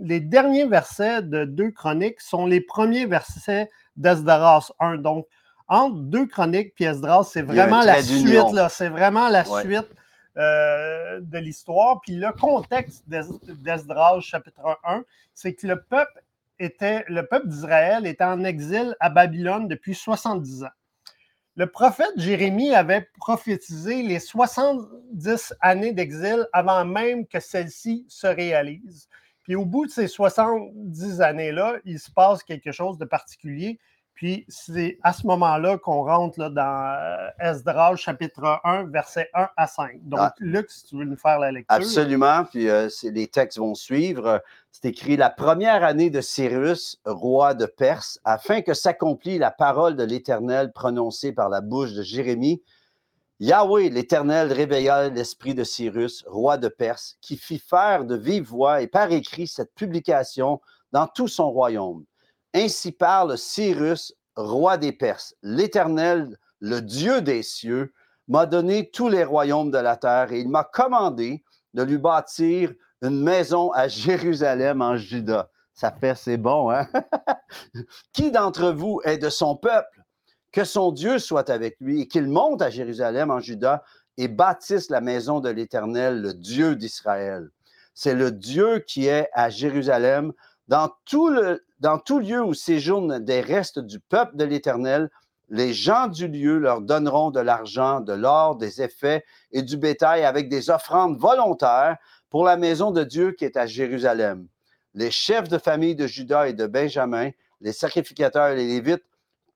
les 0.00 0.18
derniers 0.18 0.64
versets 0.64 1.20
de 1.20 1.44
deux 1.44 1.70
chroniques 1.70 2.22
sont 2.22 2.46
les 2.46 2.62
premiers 2.62 3.04
versets 3.04 3.68
d'Esdras 3.98 4.70
1. 4.80 4.96
Donc, 4.96 5.26
entre 5.68 5.96
deux 5.96 6.24
chroniques 6.24 6.74
puis 6.74 6.86
Esdras, 6.86 7.24
c'est 7.24 7.42
vraiment 7.42 7.82
la 7.82 8.00
suite. 8.00 8.38
C'est 8.70 8.88
vraiment 8.88 9.28
la 9.28 9.44
suite 9.44 9.90
euh, 10.38 11.20
de 11.20 11.36
l'histoire. 11.36 12.00
Puis 12.00 12.14
le 12.14 12.32
contexte 12.32 13.04
d'Esdras, 13.06 14.20
chapitre 14.20 14.78
1, 14.84 15.02
c'est 15.34 15.52
que 15.52 15.66
le 15.66 15.82
peuple 15.82 16.22
était, 16.58 17.04
le 17.08 17.26
peuple 17.26 17.48
d'Israël 17.48 18.06
était 18.06 18.24
en 18.24 18.42
exil 18.42 18.96
à 19.00 19.10
Babylone 19.10 19.68
depuis 19.68 19.94
70 19.94 20.64
ans. 20.64 20.68
Le 21.58 21.66
prophète 21.66 22.12
Jérémie 22.14 22.72
avait 22.72 23.08
prophétisé 23.18 24.04
les 24.04 24.20
70 24.20 25.54
années 25.60 25.92
d'exil 25.92 26.46
avant 26.52 26.84
même 26.84 27.26
que 27.26 27.40
celle-ci 27.40 28.06
se 28.08 28.28
réalise. 28.28 29.08
Puis 29.42 29.56
au 29.56 29.64
bout 29.64 29.86
de 29.86 29.90
ces 29.90 30.06
70 30.06 31.20
années-là, 31.20 31.78
il 31.84 31.98
se 31.98 32.12
passe 32.12 32.44
quelque 32.44 32.70
chose 32.70 32.96
de 32.96 33.04
particulier. 33.04 33.80
Puis 34.18 34.44
c'est 34.48 34.98
à 35.04 35.12
ce 35.12 35.24
moment-là 35.28 35.78
qu'on 35.78 36.02
rentre 36.02 36.40
là, 36.40 36.50
dans 36.50 36.96
euh, 37.00 37.28
Esdras, 37.38 37.94
chapitre 37.94 38.58
1, 38.64 38.86
versets 38.86 39.30
1 39.32 39.48
à 39.56 39.66
5. 39.68 40.00
Donc, 40.08 40.18
ah. 40.20 40.34
Luc, 40.40 40.68
si 40.72 40.86
tu 40.86 40.96
veux 40.96 41.04
nous 41.04 41.16
faire 41.16 41.38
la 41.38 41.52
lecture. 41.52 41.76
Absolument. 41.76 42.44
Puis 42.44 42.68
euh, 42.68 42.88
les 43.04 43.28
textes 43.28 43.58
vont 43.58 43.76
suivre. 43.76 44.42
C'est 44.72 44.86
écrit 44.86 45.16
La 45.16 45.30
première 45.30 45.84
année 45.84 46.10
de 46.10 46.20
Cyrus, 46.20 47.00
roi 47.04 47.54
de 47.54 47.66
Perse, 47.66 48.18
afin 48.24 48.60
que 48.60 48.74
s'accomplisse 48.74 49.38
la 49.38 49.52
parole 49.52 49.94
de 49.94 50.02
l'Éternel 50.02 50.72
prononcée 50.72 51.30
par 51.30 51.48
la 51.48 51.60
bouche 51.60 51.92
de 51.92 52.02
Jérémie. 52.02 52.60
Yahweh, 53.38 53.88
l'Éternel, 53.88 54.52
réveilla 54.52 55.10
l'esprit 55.10 55.54
de 55.54 55.62
Cyrus, 55.62 56.24
roi 56.26 56.58
de 56.58 56.66
Perse, 56.66 57.18
qui 57.20 57.36
fit 57.36 57.60
faire 57.60 58.04
de 58.04 58.16
vive 58.16 58.48
voix 58.48 58.82
et 58.82 58.88
par 58.88 59.12
écrit 59.12 59.46
cette 59.46 59.72
publication 59.76 60.60
dans 60.90 61.06
tout 61.06 61.28
son 61.28 61.52
royaume 61.52 62.04
ainsi 62.54 62.92
parle 62.92 63.36
Cyrus, 63.36 64.14
roi 64.36 64.76
des 64.76 64.92
Perses. 64.92 65.34
L'Éternel, 65.42 66.38
le 66.60 66.80
Dieu 66.80 67.20
des 67.20 67.42
cieux, 67.42 67.92
m'a 68.28 68.46
donné 68.46 68.90
tous 68.90 69.08
les 69.08 69.24
royaumes 69.24 69.70
de 69.70 69.78
la 69.78 69.96
terre 69.96 70.32
et 70.32 70.40
il 70.40 70.48
m'a 70.48 70.64
commandé 70.64 71.42
de 71.74 71.82
lui 71.82 71.98
bâtir 71.98 72.72
une 73.02 73.22
maison 73.22 73.72
à 73.72 73.88
Jérusalem 73.88 74.82
en 74.82 74.96
Juda. 74.96 75.50
Ça 75.74 75.92
fait, 75.92 76.16
c'est 76.16 76.36
bon, 76.36 76.70
hein? 76.70 76.88
Qui 78.12 78.30
d'entre 78.30 78.70
vous 78.70 79.00
est 79.04 79.18
de 79.18 79.30
son 79.30 79.56
peuple? 79.56 80.02
Que 80.50 80.64
son 80.64 80.92
Dieu 80.92 81.18
soit 81.18 81.50
avec 81.50 81.76
lui 81.80 82.02
et 82.02 82.08
qu'il 82.08 82.26
monte 82.26 82.62
à 82.62 82.70
Jérusalem 82.70 83.30
en 83.30 83.40
Juda 83.40 83.84
et 84.16 84.28
bâtisse 84.28 84.90
la 84.90 85.00
maison 85.00 85.40
de 85.40 85.48
l'Éternel, 85.48 86.20
le 86.20 86.34
Dieu 86.34 86.74
d'Israël. 86.74 87.48
C'est 87.94 88.14
le 88.14 88.32
Dieu 88.32 88.80
qui 88.80 89.06
est 89.06 89.28
à 89.32 89.50
Jérusalem 89.50 90.32
dans 90.66 90.90
tout, 91.04 91.28
le, 91.28 91.64
dans 91.80 91.98
tout 91.98 92.18
lieu 92.18 92.42
où 92.42 92.54
séjournent 92.54 93.18
des 93.18 93.40
restes 93.40 93.78
du 93.78 94.00
peuple 94.00 94.36
de 94.36 94.44
l'Éternel, 94.44 95.10
les 95.48 95.72
gens 95.72 96.08
du 96.08 96.28
lieu 96.28 96.58
leur 96.58 96.80
donneront 96.80 97.30
de 97.30 97.40
l'argent, 97.40 98.00
de 98.00 98.12
l'or, 98.12 98.56
des 98.56 98.82
effets 98.82 99.24
et 99.52 99.62
du 99.62 99.76
bétail 99.76 100.24
avec 100.24 100.48
des 100.48 100.70
offrandes 100.70 101.18
volontaires 101.18 101.96
pour 102.30 102.44
la 102.44 102.56
maison 102.56 102.90
de 102.90 103.04
Dieu 103.04 103.32
qui 103.32 103.44
est 103.44 103.56
à 103.56 103.66
Jérusalem. 103.66 104.46
Les 104.94 105.10
chefs 105.10 105.48
de 105.48 105.58
famille 105.58 105.94
de 105.94 106.06
Judas 106.06 106.48
et 106.48 106.52
de 106.52 106.66
Benjamin, 106.66 107.30
les 107.60 107.72
sacrificateurs 107.72 108.48
et 108.48 108.56
les 108.56 108.66
Lévites, 108.66 109.04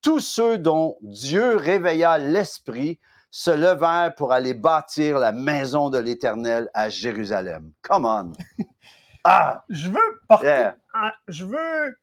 tous 0.00 0.20
ceux 0.20 0.58
dont 0.58 0.96
Dieu 1.02 1.56
réveilla 1.56 2.18
l'esprit, 2.18 2.98
se 3.30 3.50
levèrent 3.50 4.14
pour 4.14 4.32
aller 4.32 4.52
bâtir 4.52 5.18
la 5.18 5.32
maison 5.32 5.88
de 5.88 5.98
l'Éternel 5.98 6.68
à 6.74 6.88
Jérusalem. 6.88 7.72
Come 7.82 8.04
on! 8.04 8.32
Ah! 9.24 9.62
Je 9.68 9.88
veux 9.88 10.20
porter, 10.28 10.70
je 11.28 11.44
veux 11.44 11.96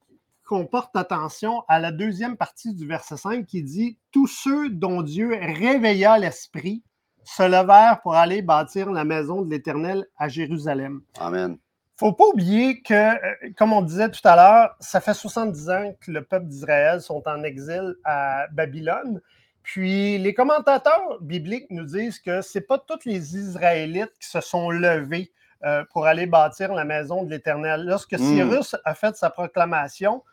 qu'on 0.49 0.65
porte 0.65 0.95
attention 0.95 1.63
à 1.67 1.79
la 1.79 1.91
deuxième 1.91 2.35
partie 2.35 2.73
du 2.73 2.87
verset 2.87 3.17
5 3.17 3.45
qui 3.45 3.61
dit 3.61 3.99
Tous 4.11 4.25
ceux 4.25 4.71
dont 4.71 5.03
Dieu 5.03 5.29
réveilla 5.29 6.17
l'esprit 6.17 6.81
se 7.23 7.43
levèrent 7.43 8.01
pour 8.01 8.15
aller 8.15 8.41
bâtir 8.41 8.91
la 8.91 9.03
maison 9.03 9.43
de 9.43 9.51
l'Éternel 9.51 10.07
à 10.17 10.27
Jérusalem. 10.27 11.01
Amen. 11.19 11.59
faut 11.97 12.13
pas 12.13 12.25
oublier 12.25 12.81
que, 12.81 12.95
euh, 12.95 13.51
comme 13.57 13.73
on 13.73 13.83
disait 13.83 14.09
tout 14.09 14.27
à 14.27 14.35
l'heure, 14.35 14.75
ça 14.79 14.99
fait 15.01 15.13
70 15.13 15.69
ans 15.69 15.93
que 16.01 16.09
le 16.09 16.23
peuple 16.23 16.47
d'Israël 16.47 16.99
sont 16.99 17.21
en 17.27 17.43
exil 17.43 17.93
à 18.03 18.47
Babylone. 18.51 19.21
Puis 19.61 20.17
les 20.17 20.33
commentateurs 20.33 21.21
bibliques 21.21 21.69
nous 21.69 21.85
disent 21.85 22.17
que 22.17 22.41
ce 22.41 22.57
n'est 22.57 22.65
pas 22.65 22.79
tous 22.79 23.05
les 23.05 23.37
Israélites 23.37 24.17
qui 24.19 24.27
se 24.27 24.41
sont 24.41 24.71
levés 24.71 25.31
euh, 25.63 25.83
pour 25.91 26.07
aller 26.07 26.25
bâtir 26.25 26.73
la 26.73 26.85
maison 26.85 27.23
de 27.23 27.29
l'Éternel. 27.29 27.85
Lorsque 27.85 28.13
hmm. 28.13 28.17
Cyrus 28.17 28.75
a 28.83 28.95
fait 28.95 29.15
sa 29.15 29.29
proclamation, 29.29 30.23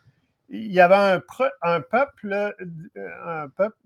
il 0.49 0.71
y 0.71 0.79
avait 0.79 0.95
un, 0.95 1.21
un 1.61 1.81
peuple, 1.81 2.33
euh, 2.33 2.51
un 3.25 3.49
peuple 3.49 3.77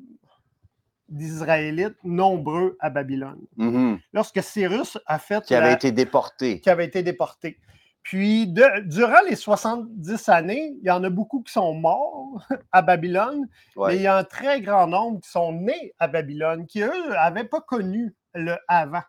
d'Israélites 1.10 1.98
nombreux 2.04 2.78
à 2.80 2.90
Babylone. 2.90 3.42
Mm-hmm. 3.58 4.00
Lorsque 4.14 4.42
Cyrus 4.42 4.98
a 5.06 5.20
fait... 5.20 5.44
Qui 5.44 5.56
avait 5.56 5.74
été 5.74 5.92
déporté. 5.92 6.62
Qui 6.62 6.70
avait 6.70 6.86
été 6.86 7.04
déporté. 7.04 7.60
Puis, 8.04 8.48
durant 8.48 9.22
les 9.30 9.36
70 9.36 10.30
années, 10.30 10.74
il 10.82 10.88
y 10.88 10.90
en 10.90 11.04
a 11.04 11.10
beaucoup 11.10 11.44
qui 11.44 11.54
sont 11.54 11.74
morts 11.74 12.44
à 12.72 12.82
Babylone, 12.82 13.48
mais 13.78 13.98
il 13.98 14.02
y 14.02 14.08
a 14.08 14.18
un 14.18 14.24
très 14.24 14.62
grand 14.62 14.88
nombre 14.88 15.22
qui 15.22 15.30
sont 15.30 15.54
nés 15.54 15.94
à 16.00 16.08
Babylone, 16.08 16.66
qui, 16.66 16.82
eux, 16.82 17.10
n'avaient 17.10 17.44
pas 17.44 17.62
connu 17.62 18.16
le 18.34 18.56
avant. 18.68 19.04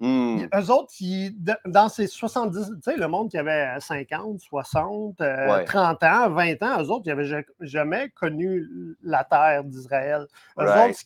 Hmm. 0.00 0.46
Eux 0.54 0.70
autres, 0.70 0.92
dans 1.66 1.88
ces 1.88 2.06
70, 2.06 2.66
tu 2.66 2.74
sais, 2.82 2.96
le 2.96 3.08
monde 3.08 3.30
qui 3.30 3.38
avait 3.38 3.80
50, 3.80 4.38
60, 4.40 5.20
30 5.66 6.02
ans, 6.04 6.30
20 6.30 6.62
ans, 6.62 6.82
eux 6.82 6.90
autres, 6.90 7.02
ils 7.06 7.14
n'avaient 7.14 7.44
jamais 7.60 8.08
connu 8.10 8.64
la 9.02 9.24
terre 9.24 9.64
d'Israël. 9.64 10.26
Eux 10.58 10.64
autres, 10.64 11.00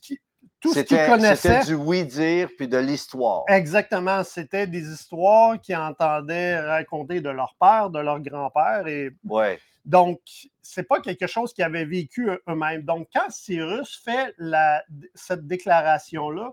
tout 0.60 0.72
ce 0.72 0.80
qu'ils 0.80 1.06
connaissaient. 1.06 1.60
C'était 1.60 1.66
du 1.66 1.74
oui-dire 1.74 2.48
puis 2.56 2.68
de 2.68 2.78
l'histoire. 2.78 3.44
Exactement. 3.48 4.22
C'était 4.24 4.66
des 4.66 4.92
histoires 4.92 5.60
qu'ils 5.60 5.76
entendaient 5.76 6.60
raconter 6.60 7.20
de 7.20 7.30
leur 7.30 7.56
père, 7.58 7.90
de 7.90 7.98
leur 7.98 8.20
grand-père. 8.20 8.86
Et... 8.86 9.10
Ouais. 9.24 9.58
Donc, 9.84 10.20
c'est 10.62 10.84
pas 10.84 11.00
quelque 11.00 11.26
chose 11.26 11.52
qu'ils 11.52 11.64
avaient 11.64 11.84
vécu 11.84 12.30
eux-mêmes. 12.48 12.82
Donc, 12.82 13.08
quand 13.12 13.30
Cyrus 13.30 14.00
fait 14.04 14.34
la, 14.38 14.84
cette 15.14 15.46
déclaration-là, 15.46 16.52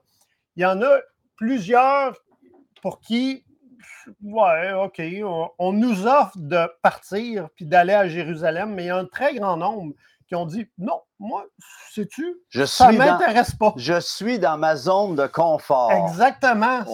il 0.56 0.64
y 0.64 0.66
en 0.66 0.82
a 0.82 0.98
plusieurs 1.36 2.18
pour 2.82 3.00
qui, 3.00 3.46
ouais, 4.24 4.74
OK, 4.74 5.02
on, 5.58 5.74
nous 5.74 6.08
offre 6.08 6.38
de 6.38 6.68
partir 6.82 7.50
puis 7.56 7.66
d'aller 7.66 7.94
à 7.94 8.08
Jérusalem, 8.08 8.74
mais 8.74 8.86
il 8.86 8.88
y 8.88 8.92
a 8.92 8.98
un 8.98 9.06
très 9.06 9.36
grand 9.36 9.58
nombre 9.58 9.94
qui 10.28 10.36
ont 10.36 10.46
dit 10.46 10.68
non, 10.78 11.02
moi, 11.18 11.46
sais-tu, 11.92 12.36
ça 12.66 12.92
ne 12.92 12.98
m'intéresse 12.98 13.56
pas. 13.56 13.74
Je 13.78 14.00
suis 14.00 14.38
dans 14.38 14.58
ma 14.58 14.76
zone 14.76 15.16
de 15.16 15.26
confort. 15.26 15.92
Exactement. 15.92 16.86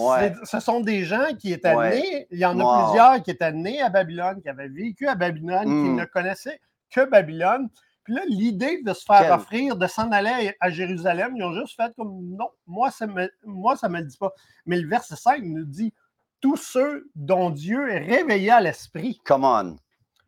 Ce 0.44 0.60
sont 0.60 0.80
des 0.80 1.04
gens 1.04 1.28
qui 1.38 1.52
étaient 1.52 1.76
nés, 1.76 2.28
il 2.32 2.40
y 2.40 2.46
en 2.46 2.60
a 2.60 2.86
plusieurs 2.86 3.22
qui 3.22 3.32
étaient 3.32 3.52
nés 3.52 3.82
à 3.82 3.90
Babylone, 3.90 4.42
qui 4.42 4.50
avaient 4.50 4.70
vécu 4.70 5.08
à 5.08 5.16
Babylone, 5.16 5.66
qui 5.66 5.90
hmm. 5.90 5.96
ne 5.96 6.06
connaissaient 6.06 6.62
que 6.90 7.06
Babylone. 7.06 7.70
Puis 8.06 8.14
là, 8.14 8.22
l'idée 8.28 8.84
de 8.84 8.94
se 8.94 9.04
faire 9.04 9.34
offrir, 9.34 9.76
de 9.76 9.88
s'en 9.88 10.12
aller 10.12 10.54
à 10.60 10.70
Jérusalem, 10.70 11.36
ils 11.36 11.44
ont 11.44 11.54
juste 11.54 11.76
fait 11.76 11.92
comme 11.96 12.36
non, 12.38 12.50
moi, 12.68 12.92
ça 12.92 13.08
me, 13.08 13.30
moi, 13.44 13.76
ça 13.76 13.90
me 13.90 14.00
le 14.00 14.06
dit 14.06 14.18
pas. 14.18 14.32
Mais 14.68 14.80
le 14.80 14.88
verset 14.88 15.16
5 15.16 15.42
nous 15.44 15.66
dit 15.66 15.92
tous 16.40 16.56
ceux 16.56 17.10
dont 17.16 17.50
Dieu 17.50 17.90
est 17.90 17.98
réveillé 17.98 18.52
à 18.52 18.62
l'esprit. 18.62 19.20
Come 19.26 19.44
on. 19.44 19.76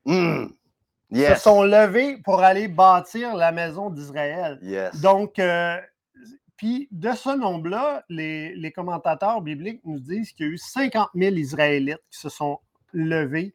Hmm. 0.05 0.47
Se 1.13 1.35
sont 1.35 1.61
levés 1.61 2.17
pour 2.17 2.41
aller 2.41 2.67
bâtir 2.67 3.35
la 3.35 3.51
maison 3.51 3.91
d'Israël. 3.91 4.59
Donc, 5.01 5.37
euh, 5.37 5.77
puis 6.57 6.87
de 6.91 7.11
ce 7.11 7.37
nombre-là, 7.37 8.03
les, 8.09 8.55
les, 8.55 8.71
commentateurs 8.71 9.41
bibliques 9.41 9.81
nous 9.85 9.99
disent 9.99 10.31
qu'il 10.31 10.47
y 10.47 10.49
a 10.49 10.53
eu 10.53 10.57
50 10.57 11.09
000 11.13 11.35
Israélites 11.35 12.01
qui 12.09 12.19
se 12.19 12.29
sont 12.29 12.59
levés 12.91 13.53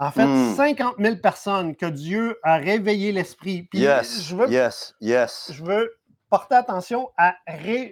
en 0.00 0.10
fait, 0.10 0.54
50 0.56 0.98
hmm. 0.98 1.04
000 1.04 1.16
personnes 1.16 1.76
que 1.76 1.84
Dieu 1.84 2.38
a 2.42 2.56
réveillé 2.56 3.12
l'esprit. 3.12 3.68
Yes, 3.74 4.28
je 4.28 4.34
veux, 4.34 4.50
yes, 4.50 4.94
yes. 5.02 5.52
Je 5.52 5.62
veux 5.62 5.92
porter 6.30 6.54
attention 6.54 7.10
à 7.18 7.36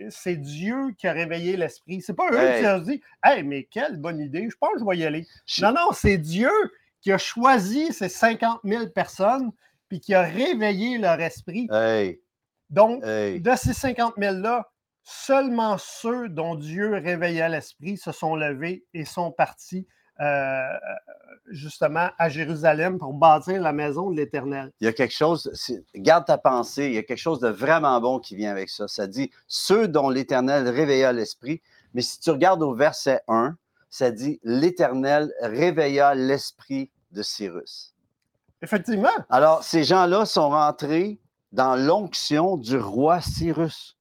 c'est 0.09 0.37
Dieu 0.37 0.95
qui 0.97 1.07
a 1.07 1.13
réveillé 1.13 1.59
l'esprit. 1.59 2.01
C'est 2.01 2.15
pas 2.15 2.31
eux 2.33 2.61
qui 2.61 2.67
ont 2.67 2.79
dit 2.79 3.03
Hey, 3.23 3.43
mais 3.43 3.65
quelle 3.65 3.99
bonne 3.99 4.21
idée, 4.21 4.49
je 4.51 4.57
pense 4.59 4.73
que 4.75 4.81
je 4.81 4.85
vais 4.87 4.97
y 4.97 5.05
aller. 5.05 5.27
Non, 5.61 5.73
non, 5.73 5.93
c'est 5.93 6.17
Dieu 6.17 6.51
qui 7.03 7.13
a 7.13 7.19
choisi 7.19 7.93
ces 7.93 8.09
50 8.09 8.61
000 8.65 8.87
personnes 8.89 9.51
puis 9.91 10.01
qui 10.01 10.15
a 10.15 10.23
réveillé 10.23 10.97
leur 10.97 11.21
esprit. 11.21 11.69
Donc, 12.71 13.03
de 13.03 13.57
ces 13.57 13.75
50 13.75 14.17
000-là, 14.17 14.71
seulement 15.03 15.77
ceux 15.79 16.31
dont 16.31 16.55
Dieu 16.55 16.95
réveillait 16.95 17.49
l'esprit 17.51 17.99
se 17.99 18.13
sont 18.13 18.35
levés 18.35 18.87
et 18.95 19.05
sont 19.05 19.31
partis 19.31 19.87
justement 21.47 22.09
à 22.19 22.29
Jérusalem 22.29 22.99
pour 22.99 23.15
bâtir 23.15 23.61
la 23.63 23.73
maison 23.73 24.11
de 24.11 24.17
l'Éternel. 24.17 24.73
Il 24.81 24.85
y 24.85 24.89
a 24.89 24.93
quelque 24.93 25.15
chose, 25.15 25.51
garde 25.95 26.27
ta 26.27 26.39
pensée, 26.39 26.87
il 26.87 26.95
y 26.95 26.99
a 26.99 27.03
quelque 27.03 27.19
chose 27.19 27.41
de 27.41 27.49
vraiment 27.49 28.01
bon 28.01 28.19
qui 28.19 28.37
vient 28.37 28.51
avec 28.51 28.69
ça. 28.69 28.89
Ça 28.89 29.07
dit 29.07 29.31
ceux 29.47 29.89
dont 29.89 30.11
l'Éternel 30.11 30.69
réveilla 30.69 31.13
l'esprit. 31.13 31.63
Mais 31.95 32.03
si 32.03 32.21
tu 32.21 32.31
regardes 32.31 32.63
au 32.63 32.75
verset 32.75 33.23
1, 33.29 33.57
ça 33.91 34.11
dit 34.11 34.41
l'Éternel 34.43 35.33
réveilla 35.41 36.15
l'esprit 36.15 36.91
de 37.13 37.23
Cyrus. 37.23 37.95
Effectivement. 38.61 39.09
Alors, 39.31 39.63
ces 39.63 39.85
gens-là 39.85 40.27
sont 40.27 40.51
rentrés 40.51 41.19
dans 41.53 41.77
l'onction 41.77 42.57
du 42.57 42.77
roi 42.79 43.21
Cyrus. 43.21 43.97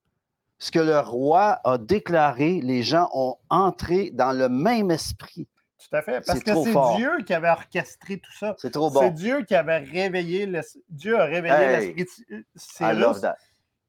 Ce 0.60 0.72
que 0.72 0.80
le 0.80 1.00
roi 1.00 1.62
a 1.64 1.78
déclaré, 1.78 2.60
les 2.62 2.82
gens 2.82 3.10
ont 3.14 3.36
entré 3.50 4.10
dans 4.12 4.32
le 4.32 4.50
même 4.50 4.90
esprit. 4.92 5.48
Tout 5.90 5.96
à 5.96 6.02
fait. 6.02 6.26
Parce 6.26 6.40
que 6.42 6.52
c'est 6.54 6.98
Dieu 6.98 7.24
qui 7.26 7.34
avait 7.34 7.50
orchestré 7.50 8.18
tout 8.18 8.34
ça. 8.34 8.56
C'est 8.58 8.72
trop 8.72 8.90
bon. 8.90 9.00
C'est 9.02 9.12
Dieu 9.12 9.44
qui 9.44 9.56
avait 9.56 9.78
réveillé 9.78 10.46
l'esprit. 10.46 10.84
Dieu 10.90 11.20
a 11.20 11.26
réveillé 11.26 11.96
l'esprit 11.96 12.44
Cyrus. 12.56 13.26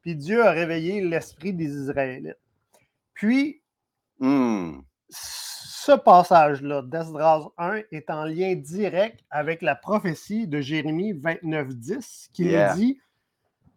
Puis 0.03 0.15
Dieu 0.15 0.45
a 0.47 0.53
réveillé 0.53 1.01
l'esprit 1.01 1.53
des 1.53 1.67
Israélites. 1.67 2.39
Puis, 3.15 3.63
hmm. 4.21 4.79
ce 5.09 5.93
passage-là 5.93 6.83
d'Esdras 6.83 7.49
1 7.59 7.83
est 7.91 8.11
en 8.11 8.25
lien 8.25 8.55
direct 8.55 9.25
avec 9.31 9.61
la 9.61 9.75
prophétie 9.75 10.47
de 10.47 10.61
Jérémie 10.61 11.15
29.10 11.15 12.29
qui 12.33 12.45
nous 12.45 12.75
dit 12.77 13.01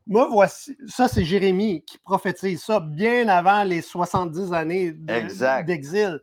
moi, 0.07 0.27
voici, 0.29 0.77
ça 0.87 1.07
c'est 1.07 1.23
Jérémie 1.23 1.83
qui 1.83 1.97
prophétise 1.99 2.61
ça 2.63 2.79
bien 2.79 3.27
avant 3.27 3.63
les 3.63 3.81
70 3.81 4.51
années 4.51 4.91
d'exil. 4.91 6.19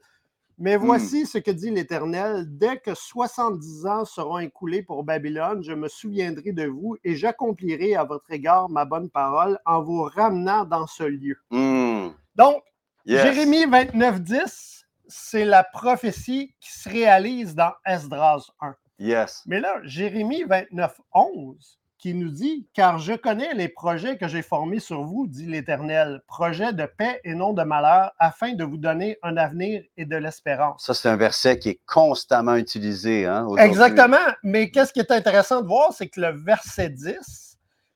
Mais 0.58 0.76
hmm. 0.76 0.84
voici 0.84 1.26
ce 1.26 1.38
que 1.38 1.50
dit 1.50 1.70
l'Éternel. 1.70 2.44
Dès 2.48 2.78
que 2.78 2.94
70 2.94 3.86
ans 3.86 4.04
seront 4.04 4.38
écoulés 4.38 4.82
pour 4.82 5.04
Babylone, 5.04 5.62
je 5.62 5.72
me 5.72 5.88
souviendrai 5.88 6.52
de 6.52 6.66
vous 6.66 6.96
et 7.04 7.14
j'accomplirai 7.14 7.94
à 7.94 8.04
votre 8.04 8.30
égard 8.32 8.68
ma 8.68 8.84
bonne 8.84 9.08
parole 9.08 9.58
en 9.64 9.82
vous 9.82 10.02
ramenant 10.02 10.64
dans 10.64 10.86
ce 10.86 11.04
lieu. 11.04 11.36
Hmm. 11.50 12.08
Donc, 12.34 12.62
Jérémie 13.06 13.64
29, 13.64 14.20
10, 14.20 14.86
c'est 15.06 15.44
la 15.44 15.64
prophétie 15.64 16.54
qui 16.60 16.72
se 16.72 16.88
réalise 16.88 17.54
dans 17.54 17.72
Esdras 17.86 18.46
1. 18.60 18.74
Yes. 18.98 19.42
Mais 19.46 19.60
là, 19.60 19.80
Jérémie 19.84 20.42
29, 20.42 21.00
11, 21.14 21.77
qui 21.98 22.14
nous 22.14 22.30
dit 22.30 22.66
Car 22.72 22.98
je 22.98 23.12
connais 23.12 23.54
les 23.54 23.68
projets 23.68 24.16
que 24.16 24.28
j'ai 24.28 24.42
formés 24.42 24.80
sur 24.80 25.02
vous, 25.02 25.26
dit 25.26 25.46
l'Éternel, 25.46 26.22
projets 26.26 26.72
de 26.72 26.86
paix 26.86 27.20
et 27.24 27.34
non 27.34 27.52
de 27.52 27.62
malheur, 27.62 28.12
afin 28.18 28.54
de 28.54 28.64
vous 28.64 28.78
donner 28.78 29.18
un 29.22 29.36
avenir 29.36 29.82
et 29.96 30.04
de 30.04 30.16
l'espérance. 30.16 30.84
Ça, 30.84 30.94
c'est 30.94 31.08
un 31.08 31.16
verset 31.16 31.58
qui 31.58 31.70
est 31.70 31.80
constamment 31.86 32.56
utilisé. 32.56 33.26
Hein, 33.26 33.46
Exactement. 33.58 34.16
Mais 34.42 34.70
qu'est-ce 34.70 34.92
qui 34.92 35.00
est 35.00 35.10
intéressant 35.10 35.60
de 35.60 35.66
voir, 35.66 35.92
c'est 35.92 36.08
que 36.08 36.20
le 36.20 36.30
verset 36.30 36.90
10, 36.90 37.48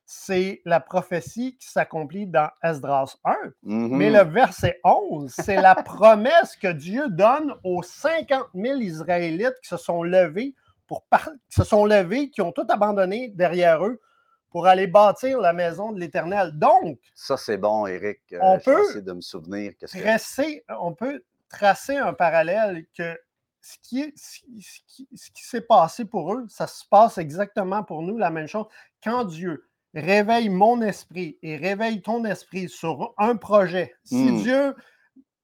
c'est 0.05 0.61
la 0.65 0.79
prophétie 0.79 1.57
qui 1.57 1.67
s'accomplit 1.67 2.27
dans 2.27 2.49
Esdras 2.61 3.15
1. 3.23 3.31
Mm-hmm. 3.65 3.95
Mais 3.95 4.09
le 4.11 4.23
verset 4.23 4.79
11, 4.83 5.33
c'est 5.33 5.61
la 5.61 5.75
promesse 5.83 6.55
que 6.55 6.71
Dieu 6.71 7.07
donne 7.09 7.55
aux 7.63 7.81
50 7.81 8.47
000 8.53 8.79
Israélites 8.79 9.55
qui 9.61 9.69
se 9.69 9.77
sont 9.77 10.03
levés 10.03 10.55
pour 11.09 11.19
se 11.49 11.63
sont 11.63 11.85
levés, 11.85 12.29
qui 12.29 12.41
ont 12.41 12.51
tout 12.51 12.65
abandonné 12.69 13.29
derrière 13.29 13.85
eux 13.85 13.99
pour 14.49 14.67
aller 14.67 14.85
bâtir 14.87 15.39
la 15.39 15.51
maison 15.53 15.91
de 15.91 15.99
l'Éternel. 15.99 16.51
Donc, 16.53 16.99
Ça, 17.15 17.37
c'est 17.37 17.57
bon, 17.57 17.87
Eric. 17.87 18.19
Euh, 18.33 18.39
On 18.41 18.59
peut 18.59 18.83
essayer 18.83 19.01
de 19.01 19.13
me 19.13 19.21
souvenir. 19.21 19.73
Qu'est-ce 19.79 19.93
que... 19.97 20.01
tracer, 20.03 20.63
on 20.79 20.93
peut 20.93 21.23
tracer 21.49 21.97
un 21.97 22.13
parallèle 22.13 22.85
que 22.95 23.17
ce 23.61 23.77
qui, 23.81 24.01
est- 24.01 24.13
ce 24.17 24.41
ce 24.61 24.79
qui, 24.87 25.07
ce 25.15 25.31
qui 25.31 25.43
s'est 25.43 25.61
passé 25.61 26.05
pour 26.05 26.33
eux, 26.33 26.45
ça 26.49 26.67
se 26.67 26.83
passe 26.89 27.17
exactement 27.17 27.83
pour 27.83 28.01
nous, 28.03 28.17
la 28.17 28.29
même 28.29 28.47
chose. 28.47 28.65
Quand 29.03 29.23
Dieu 29.23 29.67
réveille 29.95 30.49
mon 30.49 30.81
esprit 30.81 31.37
et 31.41 31.55
réveille 31.55 32.01
ton 32.01 32.25
esprit 32.25 32.67
sur 32.69 33.13
un 33.17 33.35
projet, 33.37 33.95
si 34.03 34.15
Hmm. 34.31 34.41
Dieu, 34.41 34.75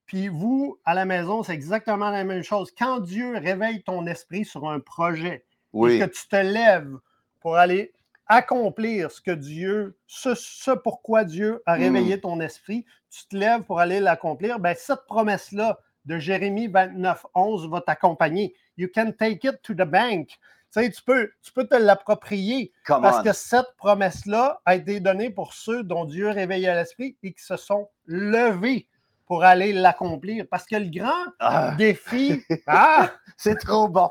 puis 0.10 0.28
vous, 0.28 0.80
à 0.86 0.96
la 0.96 1.06
maison, 1.06 1.44
c'est 1.44 1.54
exactement 1.54 2.10
la 2.10 2.24
même 2.24 2.42
chose. 2.42 2.72
Quand 2.76 3.00
Dieu 3.00 3.38
réveille 3.38 3.84
ton 3.84 4.08
esprit 4.08 4.44
sur 4.44 4.68
un 4.68 4.80
projet, 4.80 5.46
Oui. 5.72 5.94
et 5.94 6.00
que 6.00 6.06
tu 6.06 6.28
te 6.28 6.36
lèves 6.36 6.98
pour 7.42 7.58
aller 7.58 7.94
accomplir 8.26 9.12
ce 9.12 9.22
que 9.22 9.30
Dieu, 9.30 9.96
ce, 10.08 10.34
ce 10.34 10.72
pourquoi 10.72 11.26
Dieu 11.26 11.62
a 11.68 11.78
Mm. 11.78 11.82
réveillé 11.82 12.20
ton 12.22 12.40
esprit, 12.40 12.86
tu 13.12 13.28
te 13.28 13.36
lèves 13.38 13.62
pour 13.62 13.80
aller 13.80 14.00
l'accomplir, 14.00 14.58
ben 14.60 14.74
cette 14.76 15.06
promesse-là 15.06 15.80
de 16.06 16.18
Jérémie 16.18 16.68
29, 16.68 17.28
11 17.36 17.70
va 17.70 17.82
t'accompagner. 17.82 18.56
You 18.78 18.88
can 18.94 19.12
take 19.12 19.48
it 19.48 19.62
to 19.62 19.76
the 19.76 19.86
bank. 19.88 20.30
Tu 20.74 20.82
sais, 20.82 20.90
tu 20.90 21.04
peux, 21.04 21.30
tu 21.44 21.52
peux 21.54 21.68
te 21.68 21.76
l'approprier 21.76 22.72
parce 22.88 23.22
que 23.24 23.32
cette 23.34 23.76
promesse-là 23.78 24.60
a 24.66 24.76
été 24.76 25.00
donnée 25.00 25.30
pour 25.30 25.54
ceux 25.54 25.84
dont 25.84 26.06
Dieu 26.06 26.30
a 26.30 26.34
réveillé 26.34 26.66
l'esprit 26.74 27.16
et 27.22 27.32
qui 27.34 27.44
se 27.44 27.58
sont 27.58 27.90
levés 28.06 28.88
pour 29.30 29.44
aller 29.44 29.72
l'accomplir. 29.72 30.46
Parce 30.50 30.66
que 30.66 30.76
le 30.76 30.90
grand 30.90 31.14
Ah, 31.40 31.74
défi, 31.78 32.44
ah, 32.68 33.10
c'est 33.38 33.56
trop 33.60 33.88
bon. 33.88 34.10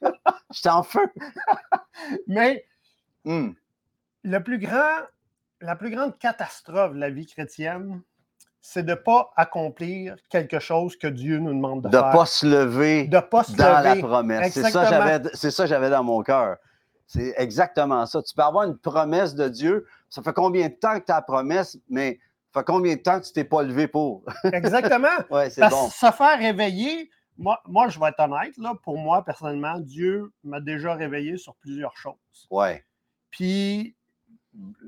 Je 0.54 0.62
t'en 0.62 0.82
feu. 0.82 1.06
mais 2.26 2.64
Hum. 3.26 3.54
le 4.22 4.38
plus 4.42 4.58
grand, 4.58 4.96
la 5.60 5.76
plus 5.76 5.90
grande 5.90 6.16
catastrophe 6.18 6.94
de 6.94 6.98
la 7.00 7.10
vie 7.10 7.26
chrétienne, 7.26 8.00
c'est 8.62 8.82
de 8.82 8.90
ne 8.90 8.94
pas 8.94 9.30
accomplir 9.36 10.16
quelque 10.30 10.58
chose 10.58 10.96
que 10.96 11.06
Dieu 11.06 11.38
nous 11.38 11.52
demande 11.52 11.82
de, 11.82 11.88
De 11.90 11.96
ne 11.96 12.00
faire. 12.02 12.12
pas 12.12 12.24
se 12.26 12.46
lever 12.46 13.08
de 13.08 13.18
pas 13.20 13.44
se 13.44 13.52
dans 13.56 13.82
la 13.82 13.96
promesse. 13.96 14.54
C'est 14.54 15.50
ça 15.50 15.64
que 15.64 15.68
j'avais 15.68 15.90
dans 15.90 16.02
mon 16.04 16.22
cœur. 16.22 16.56
C'est 17.06 17.34
exactement 17.36 18.06
ça. 18.06 18.22
Tu 18.22 18.34
peux 18.34 18.42
avoir 18.42 18.64
une 18.64 18.78
promesse 18.78 19.34
de 19.34 19.48
Dieu. 19.48 19.86
Ça 20.08 20.22
fait 20.22 20.32
combien 20.32 20.68
de 20.68 20.74
temps 20.74 20.98
que 20.98 21.04
tu 21.04 21.12
as 21.12 21.16
la 21.16 21.22
promesse, 21.22 21.76
mais 21.90 22.18
fait 22.52 22.64
combien 22.66 22.96
de 22.96 23.00
temps 23.00 23.20
tu 23.20 23.32
t'es 23.32 23.44
pas 23.44 23.62
levé 23.62 23.86
pour? 23.88 24.24
Exactement. 24.52 25.08
ouais, 25.30 25.50
c'est 25.50 25.60
Parce 25.60 25.74
bon. 25.74 25.88
que 25.88 25.94
se 25.94 26.10
faire 26.10 26.38
réveiller, 26.38 27.10
moi, 27.38 27.60
moi, 27.66 27.88
je 27.88 27.98
vais 27.98 28.08
être 28.08 28.20
honnête, 28.20 28.56
là, 28.58 28.74
pour 28.82 28.98
moi, 28.98 29.24
personnellement, 29.24 29.78
Dieu 29.80 30.32
m'a 30.44 30.60
déjà 30.60 30.94
réveillé 30.94 31.36
sur 31.38 31.54
plusieurs 31.56 31.96
choses. 31.96 32.14
Ouais. 32.50 32.84
Puis 33.30 33.96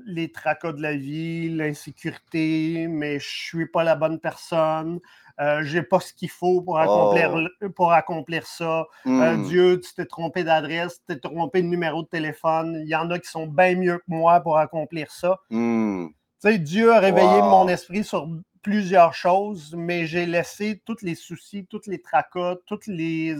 les 0.05 0.29
tracas 0.31 0.73
de 0.73 0.81
la 0.81 0.93
vie, 0.95 1.47
l'insécurité, 1.49 2.87
mais 2.89 3.17
je 3.19 3.27
suis 3.29 3.65
pas 3.65 3.83
la 3.85 3.95
bonne 3.95 4.19
personne, 4.19 4.99
euh, 5.39 5.63
j'ai 5.63 5.81
pas 5.83 6.01
ce 6.01 6.13
qu'il 6.13 6.29
faut 6.29 6.61
pour 6.61 6.77
accomplir, 6.79 7.49
Oh. 7.61 7.69
pour 7.69 7.93
accomplir 7.93 8.45
ça. 8.45 8.85
Euh, 9.07 9.33
Hum. 9.33 9.43
Dieu, 9.45 9.79
tu 9.79 9.93
t'es 9.93 10.05
trompé 10.05 10.43
d'adresse, 10.43 10.99
tu 10.99 11.15
t'es 11.15 11.19
trompé 11.19 11.61
de 11.61 11.67
numéro 11.67 12.03
de 12.03 12.07
téléphone. 12.09 12.77
Il 12.83 12.89
y 12.89 12.95
en 12.95 13.09
a 13.09 13.17
qui 13.19 13.29
sont 13.29 13.47
bien 13.47 13.75
mieux 13.75 13.97
que 13.99 14.03
moi 14.07 14.41
pour 14.41 14.57
accomplir 14.57 15.09
ça. 15.11 15.39
Hum. 15.49 16.11
Sais, 16.43 16.57
Dieu 16.59 16.91
a 16.91 16.99
réveillé 16.99 17.39
Wow. 17.39 17.49
mon 17.51 17.67
esprit 17.69 18.03
sur 18.03 18.27
plusieurs 18.61 19.13
choses, 19.13 19.73
mais 19.77 20.05
j'ai 20.05 20.25
laissé 20.25 20.81
tous 20.85 20.97
les 21.01 21.15
soucis, 21.15 21.65
tous 21.69 21.87
les 21.87 22.01
tracas, 22.01 22.55
toutes 22.65 22.87
les 22.87 23.37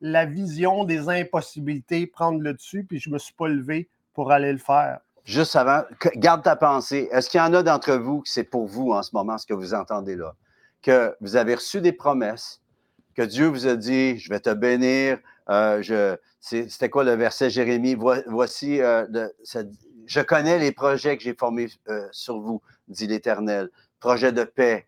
la 0.00 0.24
vision 0.26 0.82
des 0.82 1.08
impossibilités 1.08 2.08
prendre 2.08 2.40
le 2.40 2.54
dessus, 2.54 2.82
puis 2.82 2.98
je 2.98 3.08
me 3.08 3.18
suis 3.18 3.34
pas 3.34 3.46
levé 3.46 3.88
pour 4.14 4.32
aller 4.32 4.50
le 4.52 4.58
faire. 4.58 4.98
Juste 5.24 5.54
avant, 5.54 5.82
garde 6.16 6.42
ta 6.42 6.56
pensée. 6.56 7.08
Est-ce 7.12 7.30
qu'il 7.30 7.38
y 7.38 7.40
en 7.40 7.54
a 7.54 7.62
d'entre 7.62 7.92
vous 7.92 8.22
que 8.22 8.28
c'est 8.28 8.42
pour 8.42 8.66
vous 8.66 8.90
en 8.90 9.04
ce 9.04 9.10
moment, 9.14 9.38
ce 9.38 9.46
que 9.46 9.54
vous 9.54 9.72
entendez 9.72 10.16
là? 10.16 10.34
Que 10.82 11.14
vous 11.20 11.36
avez 11.36 11.54
reçu 11.54 11.80
des 11.80 11.92
promesses, 11.92 12.60
que 13.14 13.22
Dieu 13.22 13.46
vous 13.46 13.68
a 13.68 13.76
dit, 13.76 14.18
je 14.18 14.28
vais 14.28 14.40
te 14.40 14.52
bénir. 14.52 15.18
euh, 15.50 15.80
je, 15.82 16.16
c'était 16.40 16.88
quoi 16.90 17.04
le 17.04 17.12
verset 17.12 17.48
Jérémie? 17.48 17.94
Voi- 17.94 18.24
Voici, 18.26 18.80
euh, 18.80 19.06
le- 19.10 19.32
ça- 19.44 19.62
je 20.06 20.20
connais 20.20 20.58
les 20.58 20.72
projets 20.72 21.16
que 21.16 21.22
j'ai 21.22 21.34
formés 21.34 21.68
euh, 21.88 22.08
sur 22.12 22.40
vous, 22.40 22.62
dit 22.88 23.06
l'Éternel. 23.06 23.70
Projet 24.00 24.32
de 24.32 24.44
paix, 24.44 24.86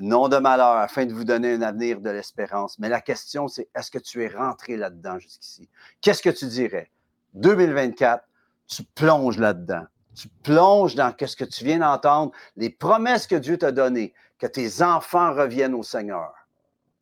non 0.00 0.28
de 0.28 0.36
malheur, 0.36 0.76
afin 0.76 1.06
de 1.06 1.12
vous 1.12 1.24
donner 1.24 1.54
un 1.54 1.62
avenir 1.62 2.00
de 2.00 2.10
l'espérance. 2.10 2.78
Mais 2.78 2.88
la 2.88 3.00
question, 3.00 3.48
c'est 3.48 3.68
est-ce 3.74 3.90
que 3.90 3.98
tu 3.98 4.22
es 4.24 4.28
rentré 4.28 4.76
là-dedans 4.76 5.18
jusqu'ici? 5.18 5.68
Qu'est-ce 6.00 6.22
que 6.22 6.30
tu 6.30 6.46
dirais? 6.46 6.90
2024, 7.34 8.24
tu 8.66 8.82
plonges 8.82 9.38
là-dedans. 9.38 9.84
Tu 10.14 10.28
plonges 10.42 10.94
dans 10.94 11.14
ce 11.18 11.36
que 11.36 11.44
tu 11.44 11.64
viens 11.64 11.78
d'entendre, 11.78 12.32
les 12.56 12.70
promesses 12.70 13.26
que 13.26 13.36
Dieu 13.36 13.56
t'a 13.56 13.70
données, 13.70 14.12
que 14.38 14.46
tes 14.46 14.82
enfants 14.82 15.32
reviennent 15.32 15.74
au 15.74 15.82
Seigneur. 15.82 16.32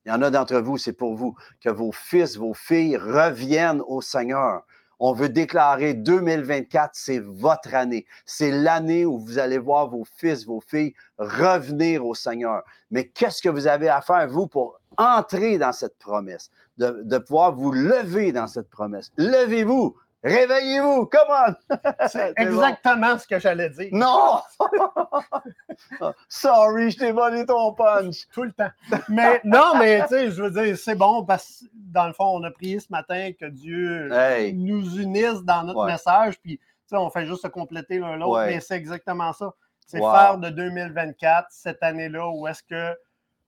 Il 0.04 0.10
y 0.10 0.12
en 0.12 0.22
a 0.22 0.30
d'entre 0.30 0.58
vous, 0.58 0.78
c'est 0.78 0.92
pour 0.92 1.14
vous, 1.14 1.34
que 1.60 1.70
vos 1.70 1.92
fils, 1.92 2.36
vos 2.36 2.54
filles 2.54 2.96
reviennent 2.96 3.82
au 3.86 4.00
Seigneur. 4.00 4.62
On 4.98 5.12
veut 5.12 5.28
déclarer 5.28 5.94
2024, 5.94 6.90
c'est 6.94 7.18
votre 7.18 7.74
année. 7.74 8.06
C'est 8.24 8.50
l'année 8.50 9.04
où 9.04 9.18
vous 9.18 9.38
allez 9.38 9.58
voir 9.58 9.88
vos 9.88 10.04
fils, 10.16 10.46
vos 10.46 10.60
filles 10.60 10.94
revenir 11.18 12.04
au 12.06 12.14
Seigneur. 12.14 12.62
Mais 12.90 13.08
qu'est-ce 13.08 13.42
que 13.42 13.48
vous 13.48 13.66
avez 13.66 13.88
à 13.88 14.00
faire, 14.00 14.26
vous, 14.28 14.46
pour 14.46 14.80
entrer 14.96 15.58
dans 15.58 15.72
cette 15.72 15.98
promesse, 15.98 16.50
de, 16.78 17.02
de 17.04 17.18
pouvoir 17.18 17.54
vous 17.54 17.72
lever 17.72 18.32
dans 18.32 18.46
cette 18.46 18.70
promesse? 18.70 19.12
Levez-vous, 19.18 19.96
réveillez-vous, 20.24 21.06
come 21.06 21.28
on! 21.28 21.76
C'est 22.08 22.34
bon. 22.34 22.42
exactement 22.42 23.18
ce 23.18 23.26
que 23.26 23.38
j'allais 23.38 23.68
dire. 23.70 23.88
Non! 23.92 24.40
Sorry, 26.28 26.90
je 26.90 26.98
t'ai 26.98 27.12
volé 27.12 27.44
ton 27.44 27.74
punch. 27.74 28.26
Tout 28.32 28.44
le 28.44 28.52
temps. 28.52 28.70
Mais 29.08 29.40
non, 29.44 29.72
mais 29.78 30.02
tu 30.02 30.08
sais, 30.08 30.30
je 30.30 30.42
veux 30.42 30.50
dire, 30.50 30.76
c'est 30.78 30.94
bon 30.94 31.24
parce 31.24 31.60
que 31.60 31.66
dans 31.96 32.06
le 32.06 32.12
fond, 32.12 32.26
on 32.38 32.42
a 32.44 32.50
prié 32.50 32.78
ce 32.78 32.88
matin 32.90 33.32
que 33.38 33.46
Dieu 33.46 34.12
Hey. 34.12 34.52
nous 34.52 34.98
unisse 34.98 35.42
dans 35.42 35.64
notre 35.64 35.80
Ouais. 35.84 35.92
message, 35.92 36.38
puis 36.40 36.58
tu 36.58 36.64
sais, 36.90 36.96
on 36.96 37.10
fait 37.10 37.26
juste 37.26 37.42
se 37.42 37.48
compléter 37.48 37.98
l'un 37.98 38.16
l'autre, 38.16 38.38
Ouais. 38.38 38.46
mais 38.54 38.60
c'est 38.60 38.76
exactement 38.76 39.32
ça. 39.32 39.52
C'est 39.86 40.00
Wow. 40.00 40.12
faire 40.12 40.38
de 40.38 40.50
2024 40.50 41.46
cette 41.50 41.82
année-là 41.82 42.28
où 42.28 42.46
est-ce 42.46 42.62
que 42.62 42.94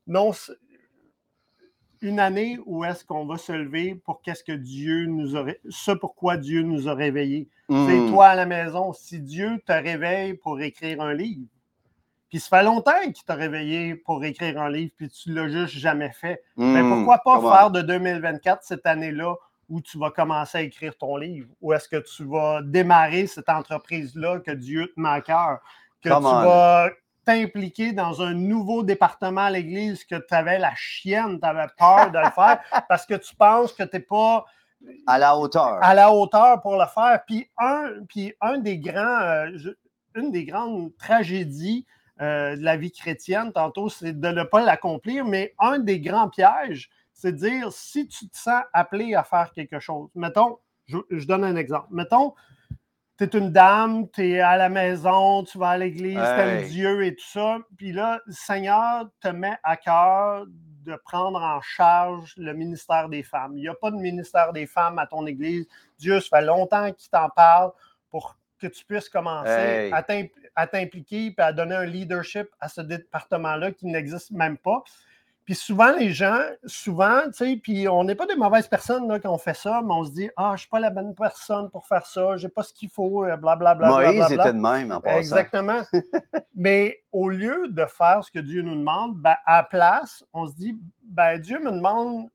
non 0.06 0.32
une 2.00 2.20
année 2.20 2.58
où 2.64 2.84
est-ce 2.84 3.04
qu'on 3.04 3.26
va 3.26 3.37
se 3.38 3.50
lever 3.52 3.96
pour 3.96 4.22
qu'est-ce 4.22 4.44
que 4.44 4.52
Dieu 4.52 5.06
nous 5.06 5.34
aurait 5.34 5.61
ce 5.68 5.90
pourquoi 5.90 6.37
Dieu 6.37 6.62
nous 6.62 6.88
a 6.88 6.94
réveillés. 6.94 7.48
C'est 7.68 7.74
Mm. 8.00 8.11
toi 8.11 8.26
à 8.28 8.34
la 8.37 8.46
maison, 8.46 8.92
si 8.92 9.20
Dieu 9.20 9.61
te 9.66 9.72
réveille 9.72 10.34
pour 10.34 10.61
écrire 10.61 11.00
un 11.02 11.12
livre, 11.12 11.42
puis 12.29 12.41
ça 12.41 12.59
fait 12.59 12.64
longtemps 12.64 13.01
qu'il 13.05 13.25
t'a 13.25 13.35
réveillé 13.35 13.95
pour 13.95 14.25
écrire 14.25 14.61
un 14.61 14.71
livre, 14.71 14.93
puis 14.97 15.09
tu 15.09 15.33
l'as 15.33 15.49
juste 15.49 15.75
jamais 15.79 16.11
fait. 16.12 16.43
Ben, 16.57 16.83
Mm. 16.83 16.95
pourquoi 17.05 17.19
pas 17.19 17.41
faire 17.57 17.71
de 17.71 17.83
2024 17.83 18.62
cette 18.62 18.87
année-là 18.87 19.35
où 19.69 19.81
tu 19.81 19.99
vas 19.99 20.11
commencer 20.11 20.59
à 20.59 20.61
écrire 20.62 20.97
ton 20.97 21.17
livre? 21.17 21.49
Ou 21.61 21.73
est-ce 21.73 21.88
que 21.88 21.97
tu 21.97 22.25
vas 22.25 22.61
démarrer 22.62 23.27
cette 23.27 23.49
entreprise-là 23.49 24.41
que 24.41 24.51
Dieu 24.53 24.93
te 24.95 25.01
met 25.01 25.09
à 25.11 25.21
cœur? 25.21 25.59
Que 26.03 26.09
tu 26.09 26.14
vas 26.45 26.91
t'impliquer 27.25 27.93
dans 27.93 28.23
un 28.23 28.33
nouveau 28.33 28.83
département 28.83 29.43
à 29.43 29.51
l'Église, 29.51 30.05
que 30.05 30.14
tu 30.14 30.35
avais 30.35 30.59
la 30.59 30.73
chienne, 30.77 31.38
tu 31.41 31.47
avais 31.47 31.67
peur 31.77 32.11
de 32.11 32.19
le 32.19 32.31
faire 32.31 32.61
parce 32.88 33.05
que 33.05 33.14
tu 33.14 33.35
penses 33.37 33.73
que 33.75 33.83
tu 33.83 33.97
n'es 33.97 34.01
pas 34.03 34.47
À 35.07 35.19
la 35.19 35.37
hauteur. 35.37 35.79
à 35.83 35.93
la 35.95 36.11
hauteur 36.12 36.62
pour 36.62 36.77
le 36.79 36.87
faire. 36.87 37.21
Puis 37.27 37.51
un, 37.59 37.91
puis 38.09 38.33
un 38.41 38.57
des 38.59 38.79
grands, 38.79 39.21
euh, 39.21 39.51
une 40.14 40.31
des 40.31 40.45
grandes 40.45 40.97
tragédies 40.97 41.85
euh, 42.20 42.57
de 42.57 42.62
la 42.62 42.76
vie 42.76 42.92
chrétienne, 42.92 43.52
tantôt, 43.52 43.88
c'est 43.88 44.18
de 44.18 44.28
ne 44.28 44.42
pas 44.42 44.61
l'accomplir, 44.64 45.24
mais 45.24 45.54
un 45.59 45.78
des 45.78 46.00
grands 46.00 46.28
pièges, 46.28 46.90
c'est 47.12 47.33
de 47.33 47.37
dire 47.38 47.72
si 47.72 48.07
tu 48.09 48.28
te 48.28 48.37
sens 48.37 48.62
appelé 48.72 49.14
à 49.14 49.22
faire 49.24 49.52
quelque 49.52 49.78
chose. 49.81 50.09
Mettons, 50.14 50.59
je, 50.87 50.98
je 51.11 51.26
donne 51.26 51.44
un 51.44 51.57
exemple. 51.57 51.88
Mettons, 51.90 52.35
tu 53.18 53.24
es 53.24 53.28
une 53.37 53.50
dame, 53.50 54.09
tu 54.11 54.24
es 54.35 54.40
à 54.40 54.57
la 54.57 54.68
maison, 54.68 55.42
tu 55.42 55.59
vas 55.59 55.70
à 55.70 55.76
l'église, 55.78 56.14
tu 56.14 56.20
aimes 56.20 56.59
Hey. 56.64 56.68
Dieu 56.70 57.04
et 57.04 57.14
tout 57.16 57.26
ça. 57.26 57.59
Puis 57.76 57.92
là, 57.92 58.20
le 58.26 58.33
Seigneur 58.33 59.07
te 59.20 59.28
met 59.28 59.57
à 59.64 59.76
cœur 59.76 60.44
de 60.46 60.94
prendre 61.04 61.42
en 61.42 61.61
charge 61.61 62.35
le 62.37 62.54
ministère 62.54 63.09
des 63.09 63.22
femmes. 63.24 63.52
Il 63.57 63.62
n'y 63.62 63.68
a 63.68 63.74
pas 63.74 63.90
de 63.90 63.96
ministère 63.96 64.52
des 64.52 64.66
femmes 64.66 64.98
à 64.98 65.07
ton 65.07 65.26
église. 65.26 65.66
Dieu, 65.98 66.20
ça 66.20 66.38
fait 66.38 66.44
longtemps 66.46 66.92
qu'il 66.92 67.11
t'en 67.11 67.28
parle 67.28 67.72
pour 68.11 68.37
que 68.61 68.68
tu 68.68 68.85
puisses 68.85 69.09
commencer 69.09 69.50
Hey. 69.50 69.92
à 69.92 70.02
à 70.59 70.66
t'impliquer 70.66 71.27
et 71.27 71.35
à 71.40 71.53
donner 71.53 71.77
un 71.77 71.85
leadership 71.85 72.49
à 72.59 72.68
ce 72.68 72.81
département-là 72.81 73.71
qui 73.71 73.87
n'existe 73.87 74.33
même 74.33 74.59
pas. 74.59 74.83
Puis 75.44 75.55
souvent, 75.55 75.92
les 75.92 76.11
gens, 76.11 76.40
souvent, 76.66 77.23
tu 77.27 77.33
sais, 77.33 77.57
puis 77.62 77.88
on 77.88 78.03
n'est 78.03 78.16
pas 78.16 78.27
des 78.27 78.35
mauvaises 78.35 78.66
personnes 78.66 79.09
là, 79.09 79.21
quand 79.21 79.33
on 79.33 79.38
fait 79.38 79.55
ça, 79.55 79.81
mais 79.83 79.94
on 79.94 80.03
se 80.05 80.11
dit 80.11 80.29
Ah, 80.37 80.49
je 80.49 80.53
ne 80.55 80.57
suis 80.59 80.68
pas 80.68 80.81
la 80.81 80.90
bonne 80.90 81.14
personne 81.14 81.71
pour 81.71 81.87
faire 81.87 82.05
ça, 82.05 82.37
je 82.37 82.47
n'ai 82.47 82.49
pas 82.51 82.64
ce 82.64 82.73
qu'il 82.73 82.90
faut, 82.90 83.25
euh, 83.25 83.37
blablabla. 83.37 83.88
Moïse 83.88 84.16
blablabla. 84.16 84.44
était 84.44 84.53
de 84.53 84.61
même 84.61 84.90
en 84.90 85.01
passant. 85.01 85.16
Exactement. 85.16 85.83
Mais 86.57 87.05
au 87.12 87.29
lieu 87.29 87.68
de 87.68 87.87
faire 87.87 88.25
ce 88.25 88.33
que 88.33 88.40
Dieu 88.40 88.62
nous 88.62 88.75
demande, 88.75 89.16
ben, 89.16 89.37
à 89.47 89.59
la 89.59 89.62
place, 89.62 90.25
on 90.33 90.49
se 90.49 90.57
dit 90.57 90.77
ben, 91.05 91.38
Dieu 91.38 91.61
me 91.61 91.71
demande 91.71 92.29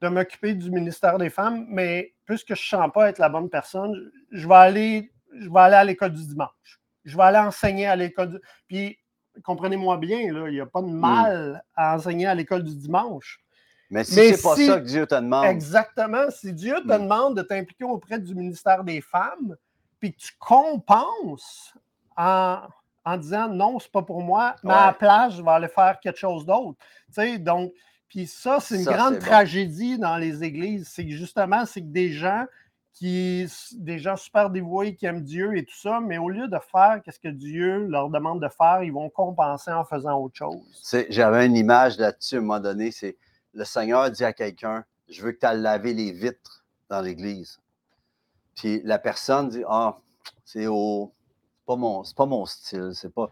de 0.00 0.08
m'occuper 0.08 0.54
du 0.54 0.70
ministère 0.70 1.18
des 1.18 1.30
femmes, 1.30 1.66
mais 1.68 2.14
puisque 2.24 2.54
je 2.54 2.74
ne 2.74 2.80
sens 2.80 2.90
pas 2.92 3.10
être 3.10 3.18
la 3.18 3.28
bonne 3.28 3.50
personne, 3.50 4.10
je 4.30 4.48
vais 4.48 4.54
aller 4.54 5.12
je 5.38 5.50
vais 5.50 5.60
aller 5.60 5.76
à 5.76 5.84
l'école 5.84 6.12
du 6.12 6.26
dimanche. 6.26 6.81
Je 7.04 7.16
vais 7.16 7.22
aller 7.24 7.38
enseigner 7.38 7.86
à 7.86 7.96
l'école 7.96 8.30
du. 8.32 8.38
Puis, 8.68 8.98
comprenez-moi 9.44 9.96
bien, 9.96 10.18
il 10.20 10.34
n'y 10.52 10.60
a 10.60 10.66
pas 10.66 10.82
de 10.82 10.86
Hmm. 10.88 11.00
mal 11.00 11.64
à 11.74 11.96
enseigner 11.96 12.26
à 12.26 12.34
l'école 12.34 12.62
du 12.62 12.76
dimanche. 12.76 13.40
Mais 13.90 14.04
si 14.04 14.14
c'est 14.14 14.42
pas 14.42 14.56
ça 14.56 14.80
que 14.80 14.86
Dieu 14.86 15.06
te 15.06 15.14
demande, 15.14 15.44
Exactement. 15.44 16.30
Si 16.30 16.52
Dieu 16.52 16.76
te 16.80 16.86
Mm. 16.88 17.02
demande 17.02 17.36
de 17.36 17.42
t'impliquer 17.42 17.84
auprès 17.84 18.18
du 18.18 18.34
ministère 18.34 18.84
des 18.84 19.00
femmes, 19.02 19.56
puis 20.00 20.12
que 20.14 20.18
tu 20.18 20.32
compenses 20.38 21.74
en, 22.16 22.58
en 23.04 23.16
disant 23.18 23.48
non, 23.48 23.78
c'est 23.78 23.90
pas 23.92 24.02
pour 24.02 24.22
moi, 24.22 24.56
mais 24.62 24.72
à 24.72 24.86
la 24.86 24.92
place, 24.94 25.34
je 25.34 25.42
vais 25.42 25.50
aller 25.50 25.68
faire 25.68 25.98
quelque 26.00 26.18
chose 26.18 26.46
d'autre. 26.46 26.78
Tu 27.08 27.12
sais, 27.14 27.38
donc, 27.38 27.72
puis 28.08 28.26
ça, 28.26 28.60
c'est 28.60 28.76
une 28.76 28.84
Ça, 28.84 28.92
grande 28.96 29.14
bon. 29.14 29.20
tragédie 29.20 29.98
dans 29.98 30.16
les 30.16 30.42
églises. 30.44 30.88
C'est 30.88 31.04
que 31.04 31.12
justement, 31.12 31.64
c'est 31.66 31.80
que 31.80 31.86
des 31.86 32.12
gens 32.12 32.44
qui, 32.92 33.46
des 33.72 33.98
gens 33.98 34.16
super 34.16 34.50
dévoués 34.50 34.94
qui 34.94 35.06
aiment 35.06 35.22
Dieu 35.22 35.56
et 35.56 35.64
tout 35.64 35.76
ça, 35.76 36.00
mais 36.00 36.18
au 36.18 36.28
lieu 36.28 36.48
de 36.48 36.58
faire 36.70 37.00
ce 37.06 37.18
que 37.18 37.28
Dieu 37.28 37.86
leur 37.86 38.10
demande 38.10 38.42
de 38.42 38.48
faire, 38.48 38.82
ils 38.82 38.92
vont 38.92 39.08
compenser 39.08 39.72
en 39.72 39.84
faisant 39.84 40.18
autre 40.18 40.36
chose. 40.36 41.06
J'avais 41.08 41.46
une 41.46 41.56
image 41.56 41.98
là-dessus 41.98 42.36
à 42.36 42.38
un 42.38 42.42
moment 42.42 42.60
donné. 42.60 42.90
C'est 42.90 43.16
le 43.54 43.64
Seigneur 43.64 44.10
dit 44.10 44.24
à 44.24 44.32
quelqu'un 44.32 44.84
Je 45.08 45.22
veux 45.22 45.32
que 45.32 45.38
tu 45.40 45.46
ailles 45.46 45.60
laver 45.60 45.94
les 45.94 46.12
vitres 46.12 46.64
dans 46.88 47.00
l'église. 47.00 47.60
Puis 48.54 48.82
la 48.84 48.98
personne 48.98 49.48
dit 49.48 49.64
Ah, 49.68 49.96
c'est 50.44 50.66
au. 50.66 51.12
Pas 51.66 51.76
mon, 51.76 52.02
pas 52.16 52.26
mon 52.26 52.44
style. 52.44 52.90
C'est 52.94 53.12
pas. 53.12 53.28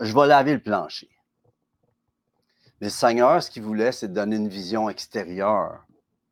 Je 0.00 0.14
vais 0.14 0.26
laver 0.26 0.54
le 0.54 0.62
plancher. 0.62 1.10
Mais 2.80 2.86
le 2.86 2.90
Seigneur, 2.90 3.42
ce 3.42 3.50
qu'il 3.50 3.62
voulait, 3.62 3.92
c'est 3.92 4.08
de 4.08 4.14
donner 4.14 4.36
une 4.36 4.48
vision 4.48 4.88
extérieure 4.88 5.84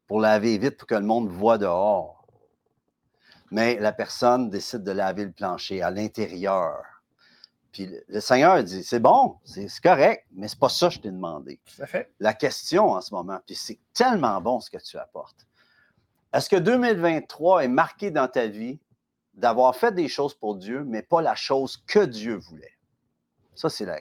pour 0.06 0.20
laver 0.20 0.58
vite 0.58 0.76
pour 0.76 0.88
que 0.88 0.94
le 0.94 1.02
monde 1.02 1.28
voit 1.28 1.58
dehors. 1.58 2.19
Mais 3.50 3.78
la 3.78 3.92
personne 3.92 4.48
décide 4.50 4.82
de 4.82 4.92
laver 4.92 5.24
le 5.24 5.32
plancher 5.32 5.82
à 5.82 5.90
l'intérieur. 5.90 6.82
Puis 7.72 7.90
le- 8.08 8.20
Seigneur 8.20 8.62
dit 8.62 8.82
C'est 8.84 9.00
bon, 9.00 9.36
c'est 9.44 9.68
correct, 9.82 10.26
mais 10.32 10.48
c'est 10.48 10.58
pas 10.58 10.68
ça 10.68 10.88
que 10.88 10.94
je 10.94 11.00
t'ai 11.00 11.10
demandé. 11.10 11.60
Fait. 11.66 12.12
La 12.20 12.34
question 12.34 12.92
en 12.92 13.00
ce 13.00 13.14
moment, 13.14 13.40
puis 13.46 13.54
c'est 13.54 13.78
tellement 13.92 14.40
bon 14.40 14.60
ce 14.60 14.70
que 14.70 14.78
tu 14.78 14.98
apportes. 14.98 15.46
Est-ce 16.32 16.48
que 16.48 16.56
2023 16.56 17.64
est 17.64 17.68
marqué 17.68 18.10
dans 18.10 18.28
ta 18.28 18.46
vie 18.46 18.78
d'avoir 19.34 19.74
fait 19.74 19.92
des 19.92 20.08
choses 20.08 20.34
pour 20.34 20.56
Dieu, 20.56 20.84
mais 20.84 21.02
pas 21.02 21.22
la 21.22 21.34
chose 21.34 21.76
que 21.86 22.04
Dieu 22.04 22.36
voulait? 22.36 22.74
Ça, 23.54 23.68
c'est 23.68 23.84
la. 23.84 24.00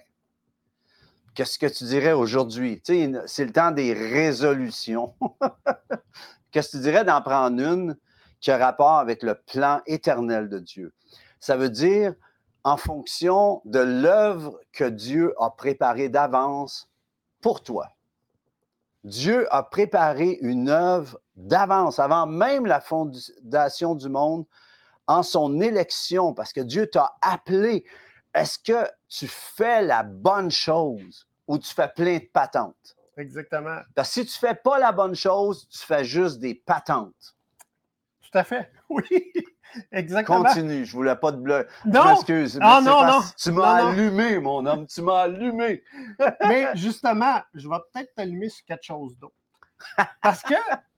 Qu'est-ce 1.33 1.57
que 1.57 1.67
tu 1.67 1.85
dirais 1.85 2.11
aujourd'hui? 2.11 2.81
Tu 2.81 2.93
sais, 2.93 3.21
c'est 3.25 3.45
le 3.45 3.51
temps 3.51 3.71
des 3.71 3.93
résolutions. 3.93 5.13
Qu'est-ce 6.51 6.71
que 6.71 6.77
tu 6.77 6.83
dirais 6.83 7.05
d'en 7.05 7.21
prendre 7.21 7.61
une 7.61 7.95
qui 8.39 8.51
a 8.51 8.57
rapport 8.57 8.97
avec 8.97 9.23
le 9.23 9.35
plan 9.35 9.81
éternel 9.85 10.49
de 10.49 10.59
Dieu? 10.59 10.93
Ça 11.39 11.57
veut 11.57 11.69
dire 11.69 12.13
en 12.63 12.77
fonction 12.77 13.61
de 13.65 13.79
l'œuvre 13.79 14.59
que 14.73 14.83
Dieu 14.83 15.33
a 15.39 15.49
préparée 15.49 16.09
d'avance 16.09 16.89
pour 17.41 17.63
toi. 17.63 17.89
Dieu 19.03 19.47
a 19.53 19.63
préparé 19.63 20.37
une 20.41 20.69
œuvre 20.69 21.19
d'avance, 21.35 21.99
avant 21.99 22.25
même 22.25 22.65
la 22.65 22.81
fondation 22.81 23.95
du 23.95 24.09
monde, 24.09 24.45
en 25.07 25.23
son 25.23 25.61
élection, 25.61 26.33
parce 26.33 26.53
que 26.53 26.61
Dieu 26.61 26.87
t'a 26.87 27.15
appelé. 27.21 27.85
Est-ce 28.33 28.59
que 28.59 28.87
tu 29.07 29.27
fais 29.27 29.81
la 29.81 30.03
bonne 30.03 30.51
chose 30.51 31.27
ou 31.47 31.57
tu 31.57 31.73
fais 31.73 31.87
plein 31.87 32.17
de 32.17 32.29
patentes? 32.31 32.95
Exactement. 33.17 33.79
Parce 33.95 34.09
que 34.09 34.13
si 34.13 34.25
tu 34.25 34.45
ne 34.45 34.49
fais 34.49 34.55
pas 34.55 34.77
la 34.77 34.91
bonne 34.91 35.15
chose, 35.15 35.67
tu 35.69 35.79
fais 35.79 36.05
juste 36.05 36.39
des 36.39 36.53
patentes. 36.53 37.35
Tout 38.31 38.37
à 38.37 38.43
fait. 38.43 38.71
Oui. 38.89 39.03
Exactement. 39.91 40.43
Continue, 40.43 40.83
je 40.83 40.91
ne 40.91 40.97
voulais 40.97 41.15
pas 41.15 41.31
te 41.31 41.37
bleu. 41.37 41.67
Je 41.85 41.89
Non, 41.91 42.05
m'excuse. 42.05 42.57
mais 42.57 42.65
Ah, 42.65 42.81
non, 42.83 43.05
non. 43.05 43.19
Tu 43.37 43.51
m'as 43.51 43.87
allumé, 43.89 44.39
mon 44.39 44.65
homme, 44.65 44.87
tu 44.87 45.01
m'as 45.03 45.21
allumé. 45.21 45.83
mais 46.47 46.75
justement, 46.75 47.39
je 47.53 47.69
vais 47.69 47.75
peut-être 47.93 48.13
t'allumer 48.15 48.49
sur 48.49 48.65
quelque 48.65 48.83
chose 48.83 49.15
d'autre. 49.19 49.35
Parce 50.23 50.41
que, 50.41 50.55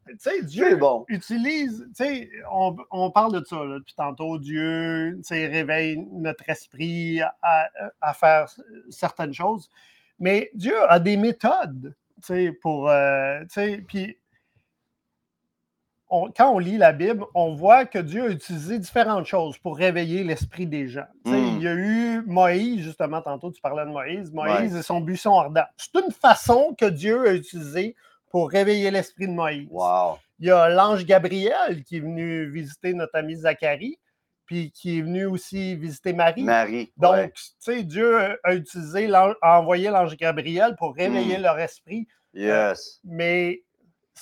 tu 0.08 0.16
sais, 0.20 0.42
Dieu 0.44 0.78
bon. 0.78 1.04
utilise, 1.10 1.86
tu 1.98 2.04
sais, 2.06 2.30
on, 2.50 2.76
on 2.92 3.12
parle 3.12 3.42
de 3.42 3.46
ça 3.46 3.58
là, 3.58 3.78
depuis 3.80 3.94
tantôt. 3.94 4.40
Dieu, 4.40 5.16
tu 5.18 5.24
sais, 5.24 5.48
réveille 5.48 5.98
notre 6.14 6.50
esprit 6.50 7.20
à, 7.42 7.70
à 8.00 8.14
faire 8.14 8.48
certaines 8.90 9.34
choses. 9.34 9.70
Mais 10.18 10.50
Dieu 10.54 10.76
a 10.90 11.00
des 11.00 11.18
méthodes, 11.18 11.94
tu 12.22 12.28
sais, 12.28 12.52
pour, 12.62 12.90
euh, 12.90 13.42
tu 13.42 13.48
sais, 13.50 13.84
puis 13.86 14.18
on- 16.12 16.30
quand 16.36 16.52
on 16.54 16.60
lit 16.60 16.78
la 16.78 16.92
Bible, 16.94 17.24
on 17.34 17.56
voit 17.56 17.86
que 17.86 17.98
Dieu 17.98 18.26
a 18.26 18.30
utilisé 18.30 18.78
différentes 18.78 19.26
choses 19.26 19.58
pour 19.58 19.78
réveiller 19.78 20.24
l'esprit 20.24 20.68
des 20.68 20.88
gens. 20.88 21.06
Tu 21.26 21.32
sais, 21.32 21.38
Mm. 21.38 21.58
Il 21.58 21.64
y 21.64 21.68
a 21.68 21.74
eu 21.74 22.22
Moïse, 22.26 22.82
justement, 22.84 23.22
tantôt 23.22 23.52
tu 23.52 23.62
parlais 23.62 23.86
de 23.86 23.90
Moïse, 23.92 24.32
Moïse 24.32 24.76
et 24.76 24.82
son 24.84 25.00
buisson 25.00 25.38
ardent. 25.40 25.64
C'est 25.78 25.96
une 26.04 26.12
façon 26.12 26.76
que 26.78 26.86
Dieu 26.86 27.28
a 27.30 27.34
utilisée 27.34 27.96
pour 28.30 28.50
réveiller 28.50 28.92
l'esprit 28.92 29.28
de 29.28 29.34
Moïse. 29.34 29.68
Wow. 29.72 30.18
Il 30.40 30.48
y 30.48 30.52
a 30.52 30.70
l'ange 30.70 31.06
Gabriel 31.06 31.84
qui 31.84 31.98
est 31.98 32.02
venu 32.02 32.50
visiter 32.52 32.94
notre 32.94 33.16
ami 33.16 33.36
Zacharie, 33.36 33.98
puis 34.48 34.72
qui 34.72 35.00
est 35.00 35.02
venu 35.02 35.26
aussi 35.26 35.76
visiter 35.76 36.14
Marie. 36.14 36.44
Marie. 36.44 36.92
Donc, 36.98 37.14
ouais. 37.14 37.32
tu 37.32 37.44
sais, 37.60 37.84
Dieu 37.84 38.18
a- 38.44 38.54
utilisé, 38.54 39.10
a 39.14 39.60
envoyé 39.60 39.90
l'ange 39.90 40.18
Gabriel 40.18 40.76
pour 40.78 40.96
réveiller 40.96 41.38
Mm. 41.38 41.42
leur 41.44 41.60
esprit. 41.60 42.08
Yes. 42.34 43.00
Mais 43.04 43.62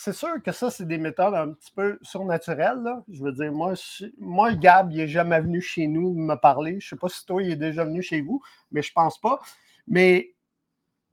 c'est 0.02 0.14
sûr 0.14 0.42
que 0.42 0.52
ça, 0.54 0.72
c'est 0.72 0.86
des 0.88 0.98
méthodes 0.98 1.34
un 1.34 1.52
petit 1.52 1.72
peu 1.74 2.00
surnaturelles. 2.02 2.82
là. 2.84 3.04
Je 3.12 3.22
veux 3.22 3.34
dire, 3.34 3.52
moi, 3.52 3.74
moi 4.18 4.54
Gab, 4.54 4.92
il 4.92 4.98
n'est 4.98 5.08
jamais 5.08 5.42
venu 5.42 5.62
chez 5.62 5.88
nous 5.88 6.14
me 6.14 6.36
parler. 6.36 6.80
Je 6.80 6.86
ne 6.86 6.90
sais 6.92 6.96
pas 6.96 7.10
si 7.10 7.26
toi, 7.26 7.44
il 7.44 7.52
est 7.52 7.56
déjà 7.58 7.84
venu 7.84 8.02
chez 8.02 8.22
vous, 8.22 8.42
mais 8.72 8.82
je 8.82 8.94
pense 8.94 9.20
pas. 9.20 9.40
Mais 9.88 10.34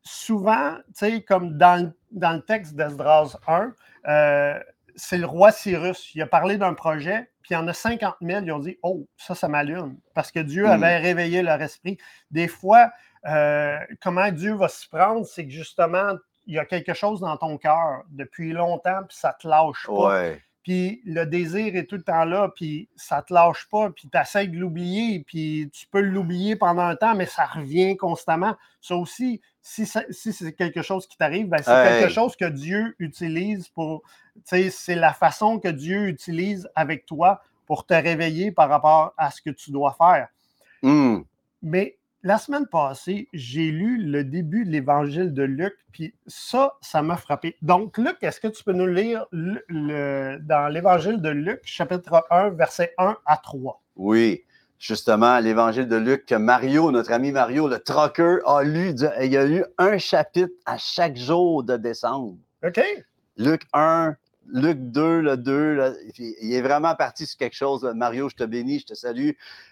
souvent, 0.03 0.77
tu 0.89 0.93
sais, 0.95 1.23
comme 1.23 1.59
dans, 1.59 1.83
le- 1.87 1.93
dans 2.13 2.33
le 2.35 2.43
texte 2.43 2.75
d'Esdras 2.75 3.37
1, 3.47 3.73
euh, 4.09 4.61
c'est 4.95 5.19
le 5.19 5.27
roi 5.27 5.51
Cyrus. 5.53 6.15
Il 6.15 6.23
a 6.23 6.27
parlé 6.27 6.57
d'un 6.57 6.75
projet, 6.75 7.31
puis 7.43 7.51
il 7.51 7.55
y 7.55 7.57
en 7.57 7.67
a 7.69 7.73
50 7.75 8.17
000, 8.23 8.45
ils 8.45 8.53
ont 8.53 8.59
dit 8.61 8.79
Oh, 8.83 9.07
ça, 9.17 9.35
ça 9.35 9.49
m'allume. 9.49 9.99
Parce 10.15 10.31
que 10.31 10.41
Dieu 10.41 10.65
Mm. 10.65 10.71
avait 10.71 10.99
réveillé 10.99 11.43
leur 11.43 11.61
esprit. 11.61 11.99
Des 12.31 12.49
fois, 12.49 12.93
euh, 13.27 13.79
comment 14.01 14.31
Dieu 14.31 14.55
va 14.55 14.69
s'y 14.69 14.89
prendre, 14.89 15.27
c'est 15.27 15.45
que 15.45 15.51
justement, 15.53 16.13
il 16.47 16.55
y 16.55 16.59
a 16.59 16.65
quelque 16.65 16.95
chose 16.95 17.21
dans 17.21 17.37
ton 17.37 17.59
cœur 17.59 18.03
depuis 18.11 18.53
longtemps, 18.53 19.01
puis 19.09 19.17
ça 19.17 19.37
ne 19.37 19.43
te 19.43 19.49
lâche 19.49 19.87
pas. 19.87 20.09
Ouais. 20.09 20.43
Puis 20.63 21.01
le 21.05 21.25
désir 21.27 21.77
est 21.77 21.85
tout 21.85 21.95
le 21.95 22.03
temps 22.03 22.25
là, 22.25 22.51
puis 22.55 22.89
ça 22.97 23.19
ne 23.19 23.23
te 23.23 23.33
lâche 23.33 23.69
pas, 23.71 23.91
puis 23.91 24.09
tu 24.11 24.19
essaies 24.19 24.49
de 24.49 24.57
l'oublier, 24.57 25.23
puis 25.25 25.71
tu 25.73 25.87
peux 25.87 26.01
l'oublier 26.01 26.57
pendant 26.57 26.83
un 26.83 26.97
temps, 26.97 27.15
mais 27.15 27.27
ça 27.27 27.47
revient 27.47 27.97
constamment. 27.97 28.57
Ça 28.81 28.97
aussi, 28.97 29.41
si, 29.63 29.87
si 30.11 30.33
c'est 30.33 30.53
quelque 30.55 30.83
chose 30.83 31.07
qui 31.07 31.17
t'arrive, 31.17 31.49
ben, 31.49 31.63
c'est 31.63 31.71
Hey. 31.71 32.01
quelque 32.01 32.13
chose 32.13 32.35
que 32.35 32.47
Dieu 32.47 32.97
utilise 32.99 33.69
pour. 33.69 34.03
Tu 34.35 34.43
sais, 34.45 34.71
c'est 34.71 34.97
la 34.97 35.13
façon 35.13 35.61
que 35.61 35.69
Dieu 35.69 36.09
utilise 36.09 36.69
avec 36.75 37.07
toi 37.07 37.43
pour 37.67 37.87
te 37.87 37.95
réveiller 37.95 38.51
par 38.51 38.69
rapport 38.69 39.15
à 39.17 39.31
ce 39.31 39.43
que 39.43 39.51
tu 39.51 39.71
dois 39.71 39.97
faire. 39.97 40.29
Hmm. 40.83 41.21
Mais 41.63 41.97
la 42.27 42.39
semaine 42.39 42.67
passée, 42.67 43.29
j'ai 43.33 43.71
lu 43.71 43.99
le 43.99 44.25
début 44.25 44.65
de 44.65 44.71
l'évangile 44.71 45.33
de 45.33 45.45
Luc, 45.45 45.75
puis 45.93 46.13
ça, 46.27 46.75
ça 46.81 47.01
m'a 47.01 47.17
frappé. 47.17 47.57
Donc, 47.63 47.99
Luc, 47.99 48.17
est-ce 48.21 48.41
que 48.41 48.49
tu 48.49 48.65
peux 48.65 48.73
nous 48.73 48.89
lire 48.89 49.27
le- 49.31 49.63
le- 49.69 50.39
dans 50.41 50.67
l'évangile 50.67 51.23
de 51.23 51.29
Luc, 51.29 51.61
chapitre 51.63 52.25
1, 52.31 52.51
versets 52.51 52.93
1 52.99 53.17
à 53.27 53.37
3? 53.37 53.81
Oui, 53.95 54.43
justement, 54.77 55.39
l'évangile 55.39 55.87
de 55.87 55.95
Luc 55.95 56.27
que 56.27 56.35
Mario, 56.35 56.91
notre 56.91 57.13
ami 57.13 57.31
Mario, 57.31 57.69
le 57.69 57.79
trucker, 57.79 58.39
a 58.45 58.65
lu. 58.65 58.93
Il 59.23 59.31
y 59.33 59.37
a 59.37 59.47
eu 59.47 59.65
un 59.79 59.97
chapitre 59.97 60.53
à 60.65 60.79
chaque 60.79 61.17
jour 61.17 61.63
de 61.63 61.77
décembre. 61.77 62.35
OK? 62.67 62.81
Luc 63.37 63.63
1, 63.73 64.17
Luc 64.53 64.79
2, 64.79 65.21
le 65.21 65.37
2, 65.37 65.75
là, 65.75 65.93
puis 66.13 66.35
il 66.41 66.53
est 66.53 66.63
vraiment 66.63 66.95
parti 66.95 67.27
sur 67.27 67.37
quelque 67.37 67.57
chose. 67.57 67.85
Mario, 67.95 68.29
je 68.29 68.37
te 68.37 68.45
bénis, 68.45 68.81
je 68.81 68.87
te 68.87 68.95
salue. 68.95 69.31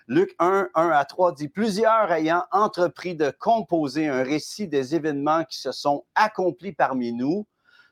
Luc 0.08 0.34
1, 0.38 0.68
1 0.74 0.88
à 0.88 1.04
3 1.04 1.34
dit 1.34 1.48
Plusieurs 1.48 2.10
ayant 2.10 2.44
entrepris 2.50 3.14
de 3.14 3.30
composer 3.30 4.08
un 4.08 4.22
récit 4.22 4.66
des 4.68 4.94
événements 4.94 5.44
qui 5.44 5.58
se 5.58 5.72
sont 5.72 6.04
accomplis 6.14 6.72
parmi 6.72 7.12
nous, 7.12 7.46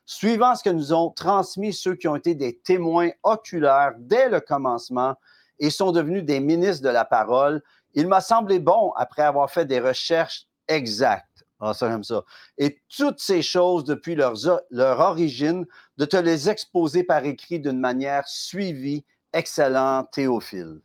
suivant 0.05 0.55
ce 0.55 0.63
que 0.63 0.69
nous 0.69 0.93
ont 0.93 1.09
transmis 1.09 1.73
ceux 1.73 1.95
qui 1.95 2.07
ont 2.07 2.15
été 2.15 2.35
des 2.35 2.59
témoins 2.59 3.09
oculaires 3.23 3.93
dès 3.97 4.29
le 4.29 4.39
commencement 4.41 5.15
et 5.59 5.69
sont 5.69 5.91
devenus 5.91 6.23
des 6.25 6.39
ministres 6.39 6.83
de 6.83 6.89
la 6.89 7.05
parole, 7.05 7.61
il 7.93 8.07
m'a 8.07 8.21
semblé 8.21 8.59
bon, 8.59 8.91
après 8.95 9.21
avoir 9.21 9.49
fait 9.49 9.65
des 9.65 9.79
recherches 9.79 10.47
exactes. 10.67 11.32
Ah, 11.65 11.73
ça, 11.73 11.89
j'aime 11.89 12.03
ça. 12.03 12.23
Et 12.57 12.81
toutes 12.95 13.19
ces 13.19 13.41
choses 13.41 13.85
depuis 13.85 14.15
leurs 14.15 14.47
o- 14.49 14.59
leur 14.69 14.99
origine, 14.99 15.65
de 15.97 16.03
te 16.05 16.17
les 16.17 16.49
exposer 16.49 17.03
par 17.03 17.23
écrit 17.25 17.59
d'une 17.59 17.79
manière 17.79 18.27
suivie, 18.27 19.05
excellent 19.31 20.03
Théophile. 20.11 20.81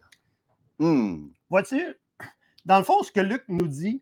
Hmm. 0.79 1.27
Vois-tu, 1.51 1.83
dans 2.65 2.79
le 2.79 2.85
fond, 2.85 3.03
ce 3.03 3.11
que 3.11 3.21
Luc 3.21 3.43
nous 3.49 3.67
dit, 3.67 4.01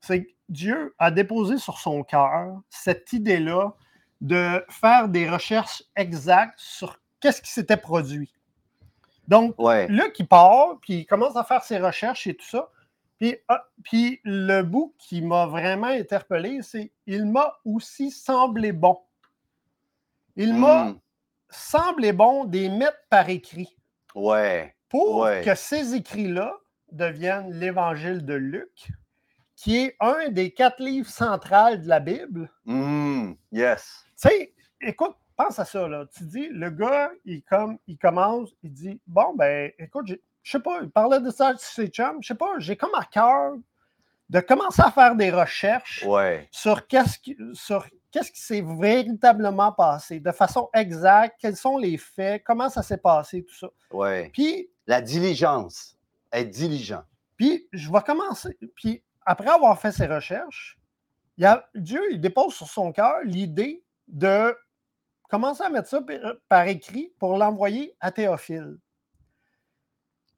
c'est 0.00 0.24
que 0.24 0.30
Dieu 0.48 0.94
a 0.98 1.10
déposé 1.10 1.58
sur 1.58 1.78
son 1.78 2.04
cœur 2.04 2.60
cette 2.70 3.12
idée-là 3.12 3.74
de 4.20 4.64
faire 4.68 5.08
des 5.08 5.28
recherches 5.28 5.82
exactes 5.96 6.58
sur 6.58 7.00
qu'est-ce 7.20 7.42
qui 7.42 7.50
s'était 7.50 7.76
produit. 7.76 8.32
Donc, 9.26 9.54
Ouais. 9.58 9.88
Luc, 9.88 10.14
il 10.20 10.28
part, 10.28 10.78
puis 10.80 10.98
il 11.00 11.06
commence 11.06 11.36
à 11.36 11.42
faire 11.42 11.64
ses 11.64 11.78
recherches 11.78 12.26
et 12.28 12.34
tout 12.36 12.46
ça. 12.46 12.68
Puis, 13.22 13.36
ah, 13.46 13.64
puis 13.84 14.20
le 14.24 14.62
bout 14.62 14.96
qui 14.98 15.22
m'a 15.22 15.46
vraiment 15.46 15.86
interpellé, 15.86 16.60
c'est 16.62 16.90
il 17.06 17.24
m'a 17.24 17.56
aussi 17.64 18.10
semblé 18.10 18.72
bon. 18.72 18.98
Il 20.34 20.54
m'a 20.54 20.86
Mm. 20.86 21.00
semblé 21.48 22.12
bon 22.12 22.44
des 22.46 22.68
mettre 22.68 22.98
par 23.08 23.28
écrit 23.28 23.76
Ouais. 24.16 24.74
pour 24.88 25.18
Ouais. 25.20 25.40
que 25.44 25.54
ces 25.54 25.94
écrits-là 25.94 26.52
deviennent 26.90 27.52
l'évangile 27.52 28.26
de 28.26 28.34
Luc, 28.34 28.88
qui 29.54 29.76
est 29.76 29.96
un 30.00 30.28
des 30.30 30.52
quatre 30.52 30.82
livres 30.82 31.08
centrales 31.08 31.80
de 31.80 31.88
la 31.88 32.00
Bible. 32.00 32.50
Mm. 32.64 33.34
Yes. 33.52 34.04
Tu 34.20 34.28
sais, 34.30 34.52
écoute, 34.80 35.14
pense 35.36 35.60
à 35.60 35.64
ça, 35.64 35.86
là. 35.86 36.06
Tu 36.12 36.24
dis, 36.24 36.48
le 36.48 36.70
gars, 36.70 37.12
il, 37.24 37.44
comme, 37.44 37.78
il 37.86 37.98
commence, 37.98 38.50
il 38.64 38.72
dit, 38.72 39.00
bon, 39.06 39.32
ben, 39.36 39.70
écoute, 39.78 40.08
j'ai- 40.08 40.20
je 40.42 40.52
sais 40.52 40.60
pas, 40.60 40.80
il 40.82 40.90
parlait 40.90 41.20
de 41.20 41.30
ça 41.30 41.54
ses 41.58 41.88
chums, 41.88 42.18
je 42.20 42.28
sais 42.28 42.34
pas, 42.34 42.54
j'ai 42.58 42.76
comme 42.76 42.94
à 42.94 43.04
cœur 43.04 43.52
de 44.28 44.40
commencer 44.40 44.82
à 44.82 44.90
faire 44.90 45.14
des 45.14 45.30
recherches 45.30 46.04
Ouais. 46.06 46.48
sur 46.50 46.86
qu'est-ce 46.86 47.18
qui, 47.18 47.36
sur 47.52 47.86
qu'est-ce 48.10 48.32
qui 48.32 48.40
s'est 48.40 48.62
véritablement 48.62 49.72
passé, 49.72 50.20
de 50.20 50.32
façon 50.32 50.68
exacte, 50.74 51.36
quels 51.40 51.56
sont 51.56 51.76
les 51.78 51.96
faits, 51.98 52.42
comment 52.44 52.68
ça 52.68 52.82
s'est 52.82 52.96
passé, 52.98 53.44
tout 53.44 53.54
ça. 53.54 53.68
Ouais. 53.90 54.30
Puis, 54.32 54.70
La 54.86 55.00
diligence. 55.00 55.96
Être 56.32 56.50
diligent. 56.50 57.02
puis 57.36 57.68
je 57.72 57.90
vais 57.92 58.00
commencer. 58.00 58.56
Puis, 58.74 59.02
après 59.26 59.50
avoir 59.50 59.78
fait 59.78 59.92
ses 59.92 60.06
recherches, 60.06 60.78
il 61.36 61.44
y 61.44 61.46
a, 61.46 61.68
Dieu, 61.74 62.00
il 62.10 62.20
dépose 62.20 62.54
sur 62.54 62.66
son 62.68 62.90
cœur 62.92 63.16
l'idée 63.24 63.84
de 64.08 64.56
commencer 65.28 65.62
à 65.62 65.68
mettre 65.70 65.88
ça 65.88 66.00
par- 66.02 66.34
par 66.48 66.66
écrit 66.68 67.12
pour 67.18 67.36
l'envoyer 67.36 67.94
à 68.00 68.10
Théophile. 68.12 68.76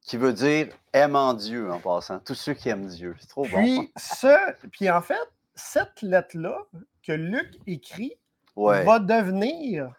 Qui 0.05 0.17
veut 0.19 0.33
dire 0.33 0.69
aimant 0.93 1.35
Dieu 1.35 1.73
en 1.73 1.81
passant. 1.81 2.21
Tous 2.21 2.35
ceux 2.35 2.55
qui 2.55 2.69
aiment 2.69 2.87
Dieu. 2.87 3.17
C'est 3.19 3.27
trop 3.29 3.47
bon. 3.47 3.63
Puis, 3.63 3.93
ce, 3.97 4.53
puis 4.69 4.89
en 4.91 5.01
fait, 5.01 5.29
cette 5.55 6.03
lettre-là 6.03 6.59
que 7.03 7.13
Luc 7.13 7.59
écrit 7.67 8.13
Ouais. 8.57 8.85
va 8.85 9.01
devenir 9.01 9.93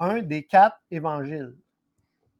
un 0.00 0.22
des 0.22 0.42
quatre 0.42 0.80
évangiles 0.90 1.54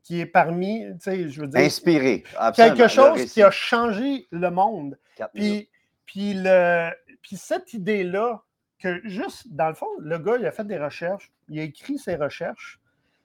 qui 0.03 0.21
est 0.21 0.27
parmi, 0.27 0.85
tu 0.95 0.99
sais, 1.01 1.29
je 1.29 1.41
veux 1.41 1.47
dire, 1.47 1.61
Inspiré. 1.61 2.25
Absolument. 2.37 2.75
quelque 2.77 2.89
chose 2.91 3.33
qui 3.33 3.43
a 3.43 3.51
changé 3.53 4.27
le 4.33 4.51
monde. 4.51 4.99
Puis, 5.35 5.69
puis, 6.07 6.35
le, 6.35 6.91
puis 7.23 7.37
cette 7.37 7.73
idée-là, 7.75 8.43
que 8.81 9.01
juste, 9.05 9.47
dans 9.53 9.69
le 9.69 9.75
fond, 9.75 9.87
le 10.01 10.19
gars, 10.19 10.37
il 10.39 10.47
a 10.47 10.51
fait 10.51 10.67
des 10.67 10.79
recherches, 10.79 11.31
il 11.49 11.61
a 11.61 11.63
écrit 11.63 11.99
ses 11.99 12.17
recherches, 12.17 12.81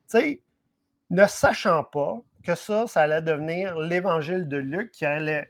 tu 0.08 0.20
sais, 0.20 0.42
ne 1.10 1.26
sachant 1.26 1.84
pas 1.84 2.22
que 2.44 2.56
ça, 2.56 2.88
ça 2.88 3.02
allait 3.02 3.22
devenir 3.22 3.78
l'évangile 3.78 4.48
de 4.48 4.58
Luc 4.58 4.92
qui 4.92 5.06
allait, 5.06 5.48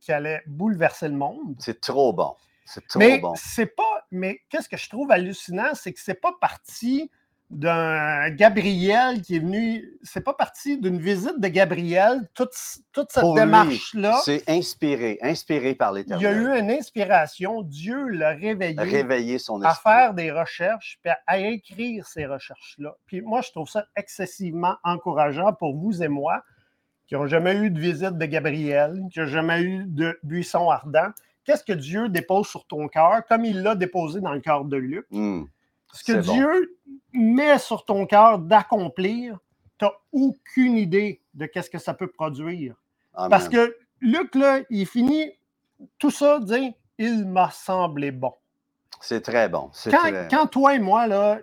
qui 0.00 0.12
allait 0.12 0.42
bouleverser 0.46 1.08
le 1.08 1.14
monde. 1.14 1.56
C'est 1.58 1.80
trop 1.80 2.12
bon. 2.12 2.34
C'est 2.64 2.86
trop 2.86 2.98
Mais 2.98 3.18
bon. 3.18 3.34
c'est 3.36 3.66
pas. 3.66 4.06
Mais 4.10 4.40
qu'est-ce 4.48 4.68
que 4.68 4.76
je 4.76 4.88
trouve 4.88 5.10
hallucinant, 5.10 5.74
c'est 5.74 5.92
que 5.92 6.00
c'est 6.00 6.14
pas 6.20 6.34
parti 6.40 7.10
d'un 7.50 8.30
Gabriel 8.30 9.22
qui 9.22 9.36
est 9.36 9.40
venu. 9.40 9.98
C'est 10.02 10.20
pas 10.22 10.34
parti 10.34 10.78
d'une 10.78 11.00
visite 11.00 11.40
de 11.40 11.48
Gabriel, 11.48 12.28
toute, 12.34 12.52
toute 12.92 13.10
cette 13.10 13.24
démarche-là. 13.34 14.20
C'est 14.24 14.48
inspiré. 14.48 15.18
Inspiré 15.20 15.74
par 15.74 15.92
Il 15.98 16.08
y 16.08 16.12
a 16.12 16.16
l'Éternel. 16.16 16.42
eu 16.42 16.60
une 16.60 16.70
inspiration, 16.70 17.62
Dieu 17.62 18.08
l'a 18.08 18.30
réveillé 18.30 18.80
Réveiller 18.80 19.38
son 19.38 19.60
à 19.62 19.74
faire 19.74 20.14
des 20.14 20.30
recherches, 20.30 20.98
puis 21.02 21.10
à, 21.10 21.18
à 21.26 21.38
écrire 21.38 22.06
ces 22.06 22.24
recherches-là. 22.26 22.94
Puis 23.06 23.20
moi, 23.20 23.40
je 23.42 23.50
trouve 23.50 23.68
ça 23.68 23.84
excessivement 23.96 24.76
encourageant 24.84 25.52
pour 25.52 25.76
vous 25.76 26.02
et 26.02 26.08
moi, 26.08 26.42
qui 27.08 27.14
n'ont 27.14 27.26
jamais 27.26 27.56
eu 27.56 27.70
de 27.70 27.80
visite 27.80 28.16
de 28.16 28.26
Gabriel, 28.26 29.02
qui 29.12 29.18
n'ont 29.18 29.26
jamais 29.26 29.60
eu 29.62 29.84
de 29.86 30.16
buisson 30.22 30.70
ardent. 30.70 31.10
Qu'est-ce 31.44 31.64
que 31.64 31.72
Dieu 31.72 32.08
dépose 32.08 32.46
sur 32.46 32.64
ton 32.66 32.86
cœur, 32.86 33.22
comme 33.28 33.44
il 33.44 33.62
l'a 33.62 33.74
déposé 33.74 34.20
dans 34.20 34.32
le 34.32 34.40
cœur 34.40 34.64
de 34.64 34.76
Luc? 34.76 35.06
Mm. 35.10 35.42
Ce 35.92 36.04
que 36.04 36.20
bon. 36.20 36.32
Dieu 36.32 36.78
met 37.12 37.58
sur 37.58 37.84
ton 37.84 38.06
cœur 38.06 38.38
d'accomplir, 38.38 39.38
tu 39.78 39.84
n'as 39.84 39.92
aucune 40.12 40.76
idée 40.76 41.20
de 41.34 41.46
qu'est-ce 41.46 41.70
que 41.70 41.78
ça 41.78 41.94
peut 41.94 42.08
produire. 42.08 42.74
Amen. 43.14 43.30
Parce 43.30 43.48
que 43.48 43.76
Luc, 44.00 44.34
là, 44.34 44.60
il 44.70 44.86
finit 44.86 45.32
tout 45.98 46.10
ça, 46.10 46.38
dire 46.40 46.72
Il 46.98 47.26
m'a 47.26 47.50
semblé 47.50 48.10
bon. 48.10 48.34
C'est 49.00 49.22
très 49.22 49.48
bon. 49.48 49.70
Quand, 49.90 49.98
très- 49.98 50.28
quand 50.30 50.46
toi 50.46 50.74
et 50.74 50.78
moi, 50.78 51.06
là, 51.06 51.40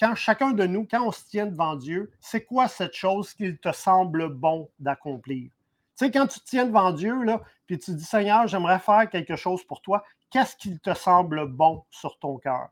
quand 0.00 0.14
chacun 0.14 0.52
de 0.52 0.64
nous, 0.64 0.86
quand 0.90 1.06
on 1.06 1.12
se 1.12 1.24
tient 1.26 1.46
devant 1.46 1.76
Dieu, 1.76 2.10
c'est 2.20 2.44
quoi 2.44 2.66
cette 2.68 2.94
chose 2.94 3.34
qu'il 3.34 3.58
te 3.58 3.72
semble 3.72 4.28
bon 4.30 4.70
d'accomplir? 4.78 5.50
Tu 5.98 6.06
sais, 6.06 6.10
quand 6.10 6.26
tu 6.26 6.40
te 6.40 6.46
tiens 6.46 6.64
devant 6.64 6.90
Dieu, 6.92 7.22
là, 7.24 7.42
puis 7.66 7.78
tu 7.78 7.94
dis 7.94 8.04
Seigneur, 8.04 8.46
j'aimerais 8.46 8.78
faire 8.78 9.08
quelque 9.10 9.36
chose 9.36 9.62
pour 9.64 9.82
toi, 9.82 10.02
qu'est-ce 10.30 10.56
qu'il 10.56 10.80
te 10.80 10.94
semble 10.94 11.46
bon 11.46 11.84
sur 11.90 12.18
ton 12.18 12.38
cœur? 12.38 12.70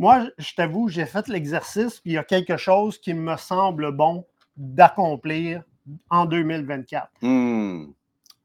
Moi, 0.00 0.28
je 0.38 0.54
t'avoue, 0.54 0.88
j'ai 0.88 1.04
fait 1.04 1.28
l'exercice, 1.28 2.00
puis 2.00 2.12
il 2.12 2.14
y 2.14 2.18
a 2.18 2.24
quelque 2.24 2.56
chose 2.56 2.98
qui 2.98 3.12
me 3.14 3.36
semble 3.36 3.92
bon 3.92 4.24
d'accomplir 4.56 5.62
en 6.08 6.24
2024. 6.24 7.08
Mm. 7.22 7.84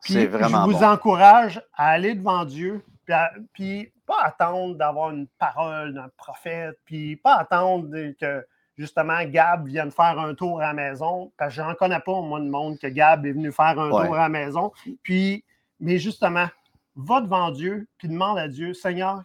Puis 0.03 0.13
C'est 0.13 0.25
vraiment 0.27 0.65
je 0.65 0.71
vous 0.73 0.79
bon. 0.79 0.85
encourage 0.85 1.61
à 1.73 1.87
aller 1.89 2.13
devant 2.13 2.43
Dieu, 2.45 2.83
puis, 3.05 3.13
à- 3.13 3.31
puis 3.53 3.91
pas 4.05 4.21
attendre 4.23 4.75
d'avoir 4.75 5.11
une 5.11 5.27
parole 5.39 5.93
d'un 5.93 6.09
prophète, 6.17 6.77
puis 6.85 7.15
pas 7.15 7.35
attendre 7.37 7.87
que 8.19 8.45
justement 8.77 9.23
Gab 9.23 9.65
vienne 9.65 9.91
faire 9.91 10.19
un 10.19 10.35
tour 10.35 10.61
à 10.61 10.67
la 10.67 10.73
maison, 10.73 11.31
parce 11.37 11.55
que 11.55 11.61
j'en 11.63 11.73
connais 11.73 11.99
pas, 12.01 12.21
moi, 12.21 12.39
de 12.39 12.49
monde 12.49 12.77
que 12.77 12.87
Gab 12.87 13.25
est 13.25 13.31
venu 13.31 13.51
faire 13.51 13.79
un 13.79 13.89
Ouais. 13.91 14.05
tour 14.05 14.15
à 14.15 14.23
la 14.23 14.29
maison. 14.29 14.71
Puis, 15.03 15.43
mais 15.79 15.97
justement, 15.97 16.47
va 16.97 17.21
devant 17.21 17.49
Dieu, 17.51 17.87
puis 17.97 18.09
demande 18.09 18.37
à 18.37 18.47
Dieu, 18.47 18.73
Seigneur, 18.73 19.23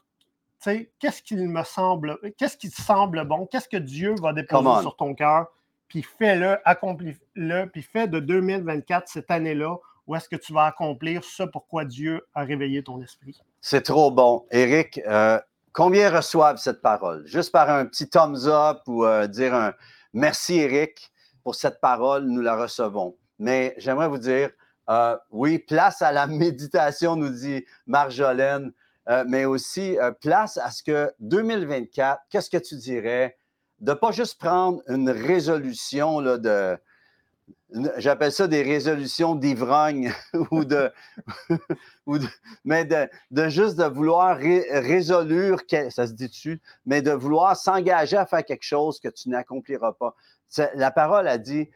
qu'est-ce 0.99 1.23
qu'il 1.23 1.49
me 1.49 1.63
semble, 1.65 2.19
qu'est-ce 2.37 2.57
qui 2.57 2.71
te 2.71 2.81
semble 2.81 3.25
bon, 3.25 3.47
qu'est-ce 3.47 3.69
que 3.69 3.77
Dieu 3.77 4.15
va 4.21 4.33
déposer 4.33 4.83
sur 4.83 4.97
ton 4.97 5.15
cœur, 5.15 5.47
puis 5.89 6.03
fais-le, 6.03 6.59
accomplis-le, 6.65 7.67
puis 7.67 7.83
fais 7.83 8.09
de 8.09 8.21
2024 8.21 9.09
cette 9.09 9.31
année-là 9.31 9.77
où 10.11 10.17
est-ce 10.17 10.29
que 10.29 10.35
tu 10.35 10.53
vas 10.53 10.65
accomplir 10.65 11.23
ce 11.23 11.45
pourquoi 11.45 11.85
Dieu 11.85 12.27
a 12.35 12.43
réveillé 12.43 12.83
ton 12.83 13.01
esprit? 13.01 13.41
C'est 13.61 13.83
trop 13.83 14.11
bon. 14.11 14.45
Eric, 14.51 15.01
euh, 15.07 15.39
combien 15.73 16.11
reçoivent 16.11 16.57
cette 16.57 16.83
parole? 16.83 17.25
Juste 17.27 17.53
par 17.53 17.71
un 17.71 17.87
petit 17.87 18.11
thumbs 18.11 18.49
up 18.49 18.81
ou 18.89 19.05
euh, 19.05 19.29
dire 19.29 19.55
un 19.55 19.73
merci, 20.13 20.59
Eric, 20.59 21.13
pour 21.45 21.55
cette 21.55 21.81
parole, 21.81 22.25
nous 22.25 22.41
la 22.41 22.57
recevons. 22.57 23.17
Mais 23.39 23.75
j'aimerais 23.79 24.09
vous 24.09 24.19
dire, 24.19 24.51
euh, 24.89 25.17
oui, 25.31 25.61
place 25.61 26.03
à 26.03 26.11
la 26.11 26.27
méditation, 26.27 27.15
nous 27.15 27.31
dit 27.31 27.65
Marjolaine, 27.87 28.73
euh, 29.11 29.25
mais 29.27 29.45
aussi 29.45 29.99
euh, 29.99 30.13
place 30.13 30.57
à 30.59 30.71
ce 30.71 30.83
que 30.83 31.13
2024, 31.21 32.23
qu'est-ce 32.31 32.51
que 32.51 32.57
tu 32.57 32.77
dirais? 32.77 33.37
De 33.81 33.93
pas 33.95 34.13
juste 34.13 34.39
prendre 34.39 34.83
une 34.89 35.11
résolution 35.11 36.21
là, 36.21 36.39
de. 36.39 36.77
J'appelle 37.99 38.33
ça 38.33 38.49
des 38.49 38.63
résolutions 38.63 39.37
d'ivrogne 39.37 40.13
ou 40.51 40.65
de, 40.65 40.91
ou 42.07 42.19
de- 42.19 42.27
mais 42.65 42.85
de, 42.85 43.09
de 43.31 43.49
juste 43.49 43.77
de 43.77 43.85
vouloir 43.85 44.37
ré- 44.37 44.67
ça 45.91 46.07
se 46.09 46.13
dit 46.13 46.29
dessus, 46.29 46.61
mais 46.85 47.01
de 47.01 47.13
vouloir 47.13 47.57
s'engager 47.57 48.17
à 48.17 48.27
faire 48.27 48.45
quelque 48.45 48.65
chose 48.65 48.99
que 48.99 49.09
tu 49.09 49.29
n'accompliras 49.29 49.93
pas. 49.93 50.17
La 50.75 50.91
parole 50.91 51.29
a 51.29 51.39
dit, 51.39 51.71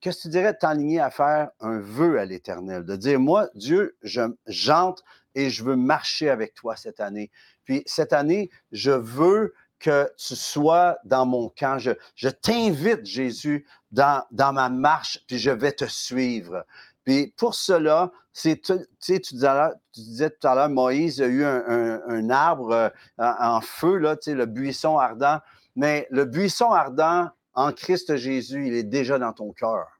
qu'est-ce 0.00 0.18
que 0.18 0.22
tu 0.22 0.28
dirais 0.28 0.52
de 0.52 0.58
t'enligner 0.58 1.00
à 1.00 1.10
faire 1.10 1.50
un 1.58 1.80
vœu 1.80 2.20
à 2.20 2.24
l'Éternel, 2.24 2.84
de 2.84 2.94
dire, 2.94 3.18
moi, 3.18 3.48
Dieu, 3.56 3.96
je 4.02 4.22
j'entre 4.46 5.02
et 5.34 5.50
je 5.50 5.64
veux 5.64 5.76
marcher 5.76 6.30
avec 6.30 6.54
toi 6.54 6.76
cette 6.76 7.00
année. 7.00 7.30
Puis 7.64 7.82
cette 7.86 8.12
année, 8.12 8.50
je 8.72 8.90
veux 8.90 9.54
que 9.78 10.10
tu 10.16 10.34
sois 10.36 10.98
dans 11.04 11.26
mon 11.26 11.48
camp. 11.50 11.78
Je, 11.78 12.28
t'invite, 12.28 13.04
Jésus, 13.04 13.66
dans, 13.90 14.24
dans 14.30 14.52
ma 14.52 14.68
marche, 14.70 15.20
puis 15.26 15.38
je 15.38 15.50
vais 15.50 15.72
te 15.72 15.84
suivre. 15.84 16.64
Puis 17.04 17.34
pour 17.36 17.54
cela, 17.54 18.10
c'est, 18.32 18.60
tu 18.62 18.72
sais, 18.98 19.20
tu 19.20 19.34
disais, 19.34 20.30
tout 20.30 20.46
à 20.48 20.54
l'heure, 20.54 20.70
Moïse 20.70 21.20
a 21.20 21.26
eu 21.26 21.44
un, 21.44 21.62
un- 21.68 22.00
un 22.08 22.30
arbre 22.30 22.72
euh, 22.72 22.88
en 23.18 23.60
feu, 23.60 23.98
là, 23.98 24.16
tu 24.16 24.30
sais, 24.30 24.34
le 24.34 24.46
buisson 24.46 24.98
ardent. 24.98 25.40
Mais 25.76 26.06
le 26.10 26.24
buisson 26.24 26.70
ardent 26.70 27.28
en 27.52 27.72
Christ 27.72 28.16
Jésus, 28.16 28.66
il 28.66 28.74
est 28.74 28.84
déjà 28.84 29.18
dans 29.18 29.32
ton 29.32 29.52
cœur. 29.52 29.93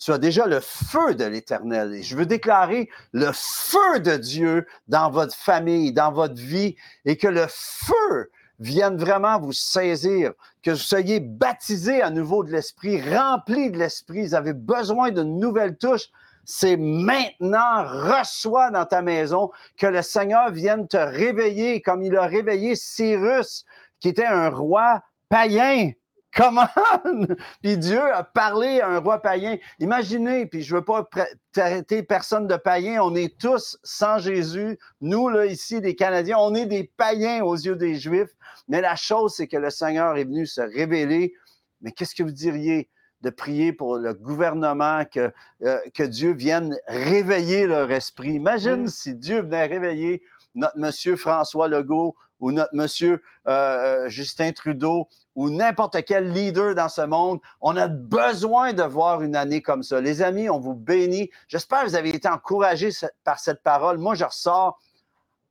Tu 0.00 0.12
as 0.12 0.18
déjà 0.18 0.46
le 0.46 0.60
feu 0.60 1.14
de 1.14 1.24
l'Éternel. 1.24 1.94
Et 1.94 2.02
je 2.02 2.16
veux 2.16 2.24
déclarer 2.24 2.88
le 3.12 3.30
feu 3.32 4.00
de 4.00 4.16
Dieu 4.16 4.66
dans 4.88 5.10
votre 5.10 5.34
famille, 5.34 5.92
dans 5.92 6.10
votre 6.10 6.40
vie, 6.40 6.74
et 7.04 7.18
que 7.18 7.28
le 7.28 7.44
feu 7.48 8.30
vienne 8.60 8.96
vraiment 8.96 9.38
vous 9.38 9.52
saisir, 9.52 10.32
que 10.62 10.70
vous 10.70 10.76
soyez 10.76 11.20
baptisés 11.20 12.00
à 12.00 12.10
nouveau 12.10 12.44
de 12.44 12.50
l'Esprit, 12.50 13.00
remplis 13.14 13.70
de 13.70 13.78
l'Esprit. 13.78 14.26
Vous 14.26 14.34
avez 14.34 14.54
besoin 14.54 15.10
d'une 15.10 15.38
nouvelle 15.38 15.76
touche. 15.76 16.08
C'est 16.46 16.78
maintenant, 16.78 17.84
reçois 17.84 18.70
dans 18.70 18.86
ta 18.86 19.02
maison 19.02 19.50
que 19.76 19.86
le 19.86 20.00
Seigneur 20.00 20.50
vienne 20.50 20.88
te 20.88 20.96
réveiller 20.96 21.82
comme 21.82 22.02
il 22.02 22.16
a 22.16 22.26
réveillé 22.26 22.74
Cyrus, 22.74 23.66
qui 24.00 24.08
était 24.08 24.26
un 24.26 24.48
roi 24.48 25.02
païen, 25.28 25.92
Comment? 26.34 26.68
puis 27.62 27.76
Dieu 27.76 28.00
a 28.00 28.22
parlé 28.22 28.80
à 28.80 28.88
un 28.88 28.98
roi 28.98 29.20
païen. 29.20 29.58
Imaginez, 29.80 30.46
puis 30.46 30.62
je 30.62 30.74
ne 30.74 30.78
veux 30.78 30.84
pas 30.84 31.08
traiter 31.52 32.02
personne 32.02 32.46
de 32.46 32.56
païen, 32.56 33.02
on 33.02 33.14
est 33.14 33.36
tous 33.38 33.78
sans 33.82 34.18
Jésus. 34.18 34.78
Nous, 35.00 35.28
là, 35.28 35.46
ici, 35.46 35.80
des 35.80 35.96
Canadiens, 35.96 36.36
on 36.38 36.54
est 36.54 36.66
des 36.66 36.84
païens 36.96 37.42
aux 37.42 37.56
yeux 37.56 37.76
des 37.76 37.96
Juifs. 37.96 38.30
Mais 38.68 38.80
la 38.80 38.94
chose, 38.94 39.34
c'est 39.34 39.48
que 39.48 39.56
le 39.56 39.70
Seigneur 39.70 40.16
est 40.16 40.24
venu 40.24 40.46
se 40.46 40.60
révéler. 40.60 41.34
Mais 41.80 41.90
qu'est-ce 41.90 42.14
que 42.14 42.22
vous 42.22 42.30
diriez 42.30 42.88
de 43.22 43.30
prier 43.30 43.72
pour 43.72 43.96
le 43.96 44.14
gouvernement, 44.14 45.04
que, 45.04 45.32
euh, 45.62 45.78
que 45.94 46.04
Dieu 46.04 46.32
vienne 46.32 46.76
réveiller 46.86 47.66
leur 47.66 47.90
esprit? 47.90 48.34
Imagine 48.34 48.86
si 48.86 49.14
Dieu 49.14 49.42
venait 49.42 49.66
réveiller 49.66 50.22
notre 50.54 50.78
monsieur 50.78 51.16
François 51.16 51.68
Legault 51.68 52.14
ou 52.38 52.52
notre 52.52 52.74
monsieur 52.74 53.22
euh, 53.46 53.50
euh, 53.50 54.08
Justin 54.08 54.52
Trudeau 54.52 55.08
ou 55.34 55.50
n'importe 55.50 56.04
quel 56.04 56.32
leader 56.32 56.74
dans 56.74 56.88
ce 56.88 57.02
monde. 57.02 57.40
On 57.60 57.76
a 57.76 57.88
besoin 57.88 58.72
de 58.72 58.82
voir 58.82 59.22
une 59.22 59.36
année 59.36 59.62
comme 59.62 59.82
ça. 59.82 60.00
Les 60.00 60.22
amis, 60.22 60.50
on 60.50 60.58
vous 60.58 60.74
bénit. 60.74 61.30
J'espère 61.48 61.82
que 61.82 61.88
vous 61.88 61.94
avez 61.94 62.14
été 62.14 62.28
encouragés 62.28 62.90
par 63.24 63.38
cette 63.38 63.62
parole. 63.62 63.98
Moi, 63.98 64.14
je 64.14 64.24
ressors 64.24 64.78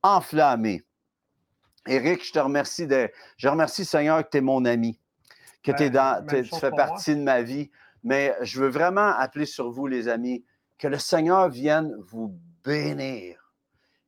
enflammé. 0.02 0.84
Éric, 1.86 2.24
je 2.26 2.32
te 2.32 2.38
remercie 2.38 2.86
de, 2.86 3.10
je 3.36 3.48
remercie 3.48 3.84
Seigneur 3.84 4.22
que 4.22 4.30
tu 4.30 4.38
es 4.38 4.42
mon 4.42 4.64
ami, 4.64 5.00
que 5.62 5.72
es 5.82 5.90
dans, 5.90 6.24
tu 6.26 6.44
fais 6.44 6.70
partie 6.70 7.16
de 7.16 7.22
ma 7.22 7.42
vie. 7.42 7.70
Mais 8.04 8.36
je 8.42 8.60
veux 8.60 8.68
vraiment 8.68 9.08
appeler 9.16 9.46
sur 9.46 9.70
vous, 9.70 9.86
les 9.86 10.08
amis, 10.08 10.44
que 10.78 10.88
le 10.88 10.98
Seigneur 10.98 11.48
vienne 11.48 11.94
vous 11.98 12.38
bénir 12.64 13.52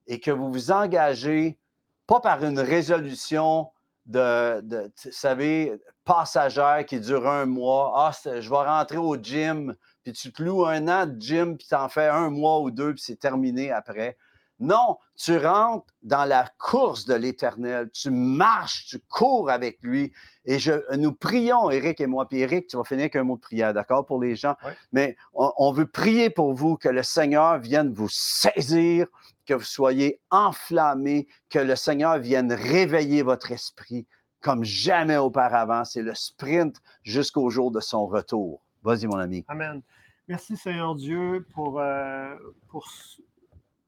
et 0.06 0.20
que 0.20 0.30
vous 0.30 0.50
vous 0.50 0.70
engagez, 0.70 1.58
pas 2.06 2.20
par 2.20 2.44
une 2.44 2.58
résolution 2.58 3.70
de, 4.06 4.60
de 4.62 4.92
vous 5.04 5.12
savez, 5.12 5.80
passagère 6.04 6.84
qui 6.86 7.00
dure 7.00 7.28
un 7.28 7.46
mois. 7.46 7.92
Ah, 7.96 8.12
je 8.24 8.48
vais 8.48 8.56
rentrer 8.56 8.98
au 8.98 9.16
gym, 9.16 9.74
puis 10.02 10.12
tu 10.12 10.32
te 10.32 10.42
loues 10.42 10.66
un 10.66 10.88
an 10.88 11.06
de 11.06 11.20
gym, 11.20 11.56
puis 11.56 11.66
tu 11.68 11.74
en 11.74 11.88
fais 11.88 12.08
un 12.08 12.30
mois 12.30 12.60
ou 12.60 12.70
deux, 12.70 12.94
puis 12.94 13.02
c'est 13.04 13.18
terminé 13.18 13.70
après. 13.70 14.16
Non, 14.62 14.98
tu 15.16 15.36
rentres 15.38 15.92
dans 16.04 16.24
la 16.24 16.48
course 16.56 17.04
de 17.04 17.14
l'Éternel. 17.14 17.90
Tu 17.90 18.10
marches, 18.10 18.86
tu 18.86 19.00
cours 19.00 19.50
avec 19.50 19.82
lui. 19.82 20.12
Et 20.44 20.60
je, 20.60 20.72
nous 20.96 21.12
prions, 21.12 21.68
Eric 21.68 22.00
et 22.00 22.06
moi. 22.06 22.28
Puis 22.28 22.38
Eric, 22.38 22.68
tu 22.68 22.76
vas 22.76 22.84
finir 22.84 23.02
avec 23.02 23.16
un 23.16 23.24
mot 23.24 23.34
de 23.34 23.40
prière, 23.40 23.74
d'accord, 23.74 24.06
pour 24.06 24.22
les 24.22 24.36
gens? 24.36 24.54
Mais 24.92 25.16
on, 25.34 25.72
veut 25.72 25.86
prier 25.86 26.30
pour 26.30 26.54
vous 26.54 26.76
que 26.76 26.88
le 26.88 27.02
Seigneur 27.02 27.58
vienne 27.58 27.92
vous 27.92 28.08
saisir, 28.08 29.08
que 29.46 29.54
vous 29.54 29.64
soyez 29.64 30.20
enflammés, 30.30 31.26
que 31.50 31.58
le 31.58 31.76
Seigneur 31.76 32.18
vienne 32.18 32.52
réveiller 32.52 33.22
votre 33.22 33.52
esprit 33.52 34.06
comme 34.40 34.64
jamais 34.64 35.16
auparavant. 35.16 35.84
C'est 35.84 36.02
le 36.02 36.14
sprint 36.14 36.80
jusqu'au 37.02 37.50
jour 37.50 37.70
de 37.70 37.80
son 37.80 38.06
retour. 38.06 38.62
Vas-y, 38.82 39.06
mon 39.06 39.18
ami. 39.18 39.44
Amen. 39.48 39.82
Merci, 40.28 40.56
Seigneur 40.56 40.94
Dieu, 40.94 41.46
pour, 41.52 41.80
euh, 41.80 42.34
pour 42.68 42.88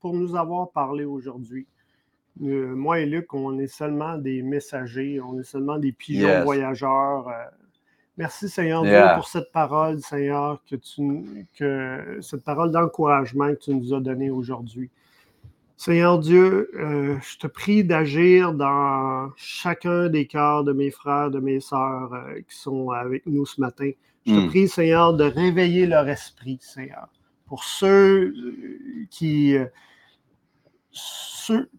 pour 0.04 0.12
nous 0.12 0.36
avoir 0.36 0.70
parlé 0.70 1.06
aujourd'hui. 1.06 1.66
Euh, 2.42 2.74
moi 2.74 3.00
et 3.00 3.06
Luc, 3.06 3.32
on 3.32 3.58
est 3.58 3.66
seulement 3.66 4.18
des 4.18 4.42
messagers, 4.42 5.18
on 5.18 5.40
est 5.40 5.44
seulement 5.44 5.78
des 5.78 5.92
pigeons 5.92 6.44
voyageurs. 6.44 7.26
Euh. 7.28 7.44
merci 8.18 8.50
Seigneur 8.50 8.82
Dieu 8.82 9.00
pour 9.14 9.26
cette 9.26 9.50
parole, 9.50 10.00
Seigneur, 10.00 10.62
que 10.68 10.76
tu, 10.76 11.46
que 11.56 12.18
cette 12.20 12.44
parole 12.44 12.70
d'encouragement 12.70 13.48
que 13.48 13.60
tu 13.60 13.74
nous 13.74 13.94
as 13.94 14.00
donnée 14.00 14.28
aujourd'hui. 14.28 14.90
Seigneur 15.76 16.18
Dieu, 16.18 16.70
euh, 16.74 17.18
je 17.20 17.38
te 17.38 17.46
prie 17.46 17.84
d'agir 17.84 18.54
dans 18.54 19.30
chacun 19.36 20.08
des 20.08 20.26
cœurs 20.26 20.64
de 20.64 20.72
mes 20.72 20.90
frères, 20.90 21.30
de 21.30 21.40
mes 21.40 21.60
sœurs 21.60 22.10
qui 22.48 22.56
sont 22.56 22.90
avec 22.90 23.26
nous 23.26 23.44
ce 23.44 23.60
matin. 23.60 23.90
Je 24.26 24.32
te 24.32 24.38
hmm. 24.38 24.48
prie, 24.48 24.68
Seigneur, 24.68 25.14
de 25.14 25.24
réveiller 25.24 25.86
leur 25.86 26.08
esprit, 26.08 26.58
Seigneur. 26.60 27.08
Pour 27.46 27.64
ceux 27.64 28.32
qui, 29.10 29.56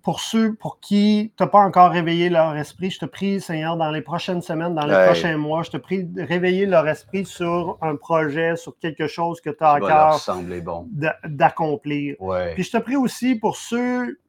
pour 0.04 0.20
ceux 0.20 0.54
pour 0.54 0.80
qui 0.80 1.32
tu 1.36 1.44
n'as 1.44 1.50
pas 1.50 1.60
encore 1.60 1.92
réveillé 1.92 2.30
leur 2.30 2.56
esprit, 2.56 2.92
je 2.92 3.00
te 3.00 3.06
prie, 3.06 3.42
Seigneur, 3.42 3.78
dans 3.78 3.92
les 3.92 4.02
prochaines 4.02 4.42
semaines, 4.42 4.76
dans 4.76 4.86
les 4.86 5.06
prochains 5.06 5.38
mois, 5.38 5.64
je 5.64 5.72
te 5.72 5.78
prie 5.78 6.04
de 6.04 6.22
réveiller 6.22 6.66
leur 6.66 6.88
esprit 6.88 7.26
sur 7.26 7.78
un 7.82 7.96
projet, 7.96 8.56
sur 8.56 8.78
quelque 8.78 9.08
chose 9.08 9.42
que 9.42 9.50
tu 9.50 9.64
as 9.64 9.76
encore 9.76 10.22
bon. 10.62 10.88
d'accomplir. 11.26 12.16
Puis 12.54 12.64
je 12.64 12.72
te 12.72 12.78
prie 12.78 12.96
aussi 12.96 13.36
pour 13.36 13.58
ceux 13.58 14.20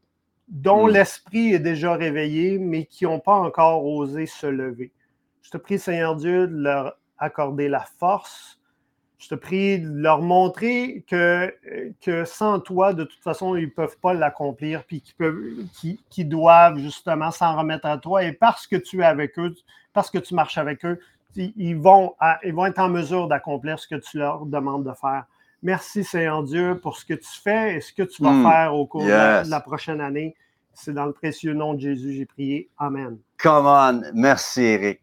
dont 0.48 0.86
mm. 0.86 0.90
l'esprit 0.90 1.54
est 1.54 1.60
déjà 1.60 1.94
réveillé, 1.94 2.58
mais 2.58 2.84
qui 2.84 3.04
n'ont 3.04 3.20
pas 3.20 3.34
encore 3.34 3.84
osé 3.84 4.26
se 4.26 4.46
lever. 4.46 4.92
Je 5.42 5.50
te 5.50 5.56
prie, 5.56 5.78
Seigneur 5.78 6.16
Dieu, 6.16 6.46
de 6.46 6.56
leur 6.56 6.96
accorder 7.18 7.68
la 7.68 7.84
force, 7.98 8.58
je 9.18 9.28
te 9.28 9.34
prie 9.34 9.78
de 9.78 9.88
leur 9.88 10.20
montrer 10.20 11.04
que, 11.08 11.54
que 12.02 12.24
sans 12.24 12.60
toi, 12.60 12.92
de 12.92 13.04
toute 13.04 13.22
façon, 13.22 13.56
ils 13.56 13.66
ne 13.66 13.70
peuvent 13.70 13.96
pas 14.00 14.12
l'accomplir, 14.12 14.84
puis 14.84 15.02
qu'ils 16.10 16.28
doivent 16.28 16.78
justement 16.78 17.30
s'en 17.30 17.56
remettre 17.56 17.86
à 17.86 17.98
toi. 17.98 18.24
Et 18.24 18.32
parce 18.32 18.66
que 18.66 18.76
tu 18.76 19.00
es 19.00 19.04
avec 19.04 19.38
eux, 19.38 19.54
parce 19.92 20.10
que 20.10 20.18
tu 20.18 20.34
marches 20.34 20.58
avec 20.58 20.84
eux, 20.84 21.00
ils 21.34 21.76
vont, 21.76 22.14
ils 22.44 22.54
vont 22.54 22.66
être 22.66 22.78
en 22.78 22.88
mesure 22.88 23.28
d'accomplir 23.28 23.78
ce 23.78 23.88
que 23.88 23.94
tu 23.94 24.18
leur 24.18 24.46
demandes 24.46 24.84
de 24.84 24.92
faire. 24.92 25.24
Merci 25.62 26.04
Seigneur 26.04 26.42
Dieu 26.42 26.78
pour 26.80 26.96
ce 26.96 27.04
que 27.04 27.14
tu 27.14 27.40
fais 27.42 27.76
et 27.76 27.80
ce 27.80 27.92
que 27.92 28.02
tu 28.02 28.22
vas 28.22 28.30
hmm. 28.30 28.48
faire 28.48 28.74
au 28.74 28.86
cours 28.86 29.02
de, 29.02 29.50
la, 29.50 29.60
prochaine 29.60 30.00
année. 30.00 30.36
C'est 30.74 30.92
dans 30.92 31.06
le 31.06 31.12
précieux 31.12 31.54
nom 31.54 31.74
de 31.74 31.80
Jésus 31.80 32.12
j'ai 32.12 32.26
prié. 32.26 32.68
Amen. 32.78 33.16
Come 33.38 33.66
on. 33.66 34.02
Merci 34.14 34.62
Eric. 34.62 35.00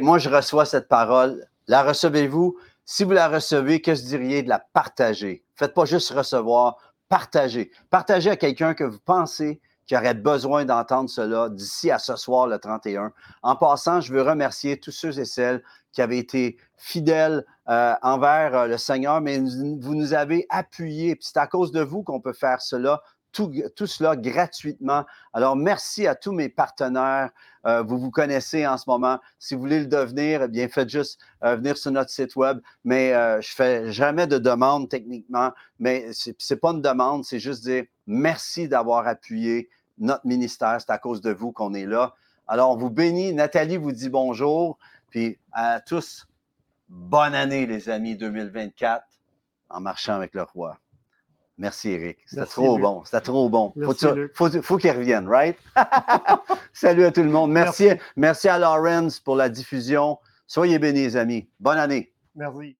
moi, 0.00 0.18
je 0.18 0.28
reçois 0.28 0.64
cette 0.64 0.88
parole. 0.88 1.44
La 1.66 1.82
recevez-vous? 1.82 2.56
Si 2.88 3.02
vous 3.02 3.10
la 3.10 3.28
recevez, 3.28 3.82
que 3.82 3.96
se 3.96 4.04
diriez 4.04 4.44
de 4.44 4.48
la 4.48 4.60
partager? 4.60 5.44
Faites 5.56 5.74
pas 5.74 5.86
juste 5.86 6.10
recevoir, 6.10 6.76
partagez. 7.08 7.72
Partagez 7.90 8.30
à 8.30 8.36
quelqu'un 8.36 8.74
que 8.74 8.84
vous 8.84 9.00
pensez 9.04 9.60
qui 9.86 9.96
aurait 9.96 10.14
besoin 10.14 10.64
d'entendre 10.64 11.10
cela 11.10 11.48
d'ici 11.48 11.90
à 11.90 11.98
ce 11.98 12.14
soir, 12.14 12.46
le 12.46 12.60
31. 12.60 13.12
En 13.42 13.56
passant, 13.56 14.00
je 14.00 14.12
veux 14.12 14.22
remercier 14.22 14.78
tous 14.78 14.92
ceux 14.92 15.18
et 15.18 15.24
celles 15.24 15.64
qui 15.90 16.00
avaient 16.00 16.18
été 16.18 16.58
fidèles 16.76 17.44
euh, 17.68 17.94
envers 18.02 18.54
euh, 18.54 18.66
le 18.68 18.78
Seigneur, 18.78 19.20
mais 19.20 19.38
vous 19.38 19.94
nous 19.96 20.14
avez 20.14 20.46
appuyés. 20.48 21.16
c'est 21.20 21.38
à 21.38 21.48
cause 21.48 21.72
de 21.72 21.80
vous 21.80 22.04
qu'on 22.04 22.20
peut 22.20 22.32
faire 22.32 22.60
cela 22.62 23.02
tout, 23.36 23.86
cela 23.86 24.16
gratuitement. 24.16 25.04
Alors, 25.32 25.56
merci 25.56 26.06
à 26.06 26.14
tous 26.14 26.32
mes 26.32 26.48
partenaires. 26.48 27.30
Euh, 27.66 27.82
vous 27.82 27.98
vous 27.98 28.10
connaissez 28.10 28.66
en 28.66 28.78
ce 28.78 28.88
moment. 28.88 29.18
Si 29.38 29.54
vous 29.54 29.60
voulez 29.60 29.80
le 29.80 29.86
devenir, 29.86 30.42
eh 30.42 30.48
bien, 30.48 30.68
faites 30.68 30.88
juste 30.88 31.20
euh, 31.44 31.56
venir 31.56 31.76
sur 31.76 31.90
notre 31.90 32.10
site 32.10 32.34
web. 32.36 32.60
Mais 32.84 33.12
euh, 33.12 33.40
je 33.40 33.52
fais 33.52 33.92
jamais 33.92 34.26
de 34.26 34.38
demande 34.38 34.88
techniquement, 34.88 35.52
mais 35.78 36.12
ce 36.12 36.30
n'est 36.30 36.56
pas 36.56 36.70
une 36.70 36.82
demande, 36.82 37.24
c'est 37.24 37.40
juste 37.40 37.64
dire 37.64 37.84
merci 38.06 38.68
d'avoir 38.68 39.06
appuyé 39.06 39.68
notre 39.98 40.26
ministère. 40.26 40.78
C'est 40.80 40.90
à 40.90 40.98
cause 40.98 41.20
de 41.20 41.32
vous 41.32 41.52
qu'on 41.52 41.74
est 41.74 41.86
là. 41.86 42.14
Alors, 42.46 42.70
on 42.70 42.76
vous 42.76 42.90
bénit. 42.90 43.34
Nathalie 43.34 43.76
vous 43.76 43.92
dit 43.92 44.08
bonjour. 44.08 44.78
Puis 45.10 45.38
à 45.52 45.80
tous, 45.80 46.26
bonne 46.88 47.34
année, 47.34 47.66
les 47.66 47.88
amis 47.88 48.16
2024, 48.16 49.04
en 49.68 49.80
marchant 49.80 50.14
avec 50.14 50.34
le 50.34 50.42
roi. 50.42 50.78
Merci, 51.58 51.90
Eric. 51.90 52.18
C'était 52.26 52.44
trop 52.44 52.78
bon. 52.78 53.02
C'était 53.04 53.20
trop 53.20 53.48
bon. 53.48 53.72
faut, 54.34 54.50
faut, 54.62 54.76
qu'il 54.76 54.90
revienne, 54.90 55.26
right? 55.28 55.56
Salut 56.72 57.04
à 57.04 57.12
tout 57.12 57.22
le 57.22 57.30
monde. 57.30 57.50
Merci, 57.50 57.88
merci 58.16 58.48
à 58.48 58.58
Lawrence 58.58 59.20
pour 59.20 59.36
la 59.36 59.48
diffusion. 59.48 60.18
Soyez 60.46 60.78
bénis, 60.78 61.16
amis. 61.16 61.48
Bonne 61.58 61.78
année. 61.78 62.12
Merci. 62.34 62.76